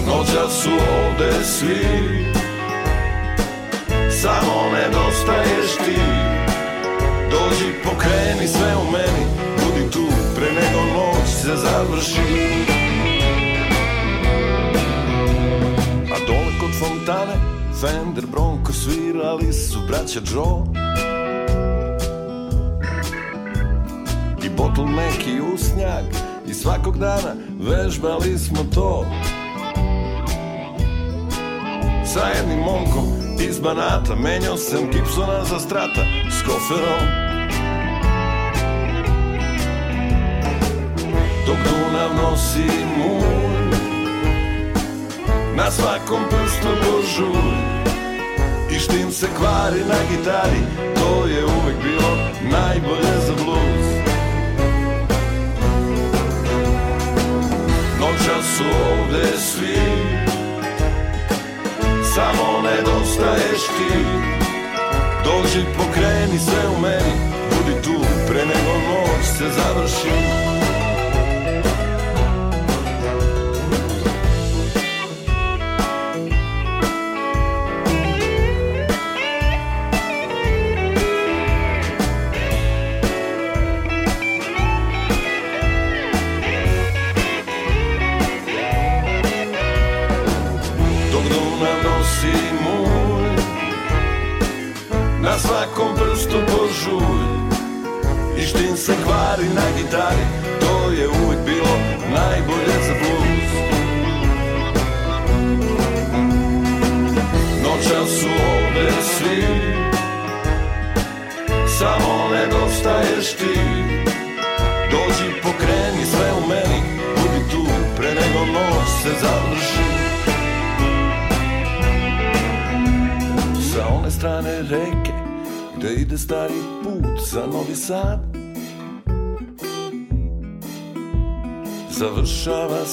Noća 0.06 0.48
su 0.50 0.70
ovde 0.70 1.44
svi 1.44 2.37
Samo 4.22 4.70
nedostaješ 4.72 5.76
ti. 5.76 6.00
Dođi 7.30 7.72
pokreni 7.84 8.48
sve 8.48 8.76
u 8.76 8.90
meni 8.92 9.24
Budi 9.56 9.90
tu 9.90 10.06
pre 10.34 10.46
nego 10.46 10.80
noć 10.80 11.28
se 11.28 11.56
završi. 11.56 12.20
A 16.14 16.26
dole 16.26 16.52
kod 16.60 16.70
fontane 16.78 17.34
Fender 17.80 18.26
Bronco 18.26 18.72
svirali 18.72 19.52
su 19.52 19.78
braća 19.88 20.20
Joe. 20.34 20.62
I 24.44 24.48
bottleneck 24.56 25.26
i 25.26 25.40
usnjak 25.54 26.04
I 26.46 26.54
svakog 26.54 26.98
dana 26.98 27.34
vežbali 27.60 28.38
smo 28.38 28.64
to. 28.74 29.06
Sa 32.04 32.20
jednim 32.20 32.58
momkom 32.58 33.17
iz 33.40 33.58
Banata 33.58 34.14
Menjao 34.14 34.56
sam 34.56 34.90
Gibsona 34.92 35.44
za 35.44 35.58
strata 35.58 36.02
S 36.30 36.42
koferom. 36.42 37.28
Dok 41.46 41.56
Dunav 41.56 42.10
nosi 42.22 42.70
mulj 42.98 43.76
Na 45.56 45.70
svakom 45.70 46.20
prstu 46.30 46.68
božulj 46.68 47.58
I 48.70 48.78
štim 48.78 49.12
se 49.12 49.26
kvari 49.38 49.80
na 49.88 49.98
gitari 50.10 50.62
To 50.94 51.26
je 51.26 51.44
uvek 51.44 51.76
bilo 51.82 52.17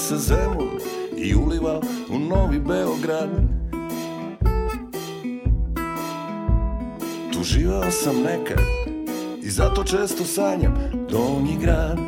se 0.05 0.17
Zemun 0.17 0.79
i 1.17 1.35
uliva 1.35 1.81
u 2.09 2.19
Novi 2.19 2.59
Beograd. 2.59 3.29
Tu 7.33 7.43
živao 7.43 7.91
sam 7.91 8.15
nekad 8.21 8.63
i 9.43 9.49
zato 9.49 9.83
često 9.83 10.23
sanjam 10.23 10.73
Donji 11.09 11.57
grad 11.61 12.04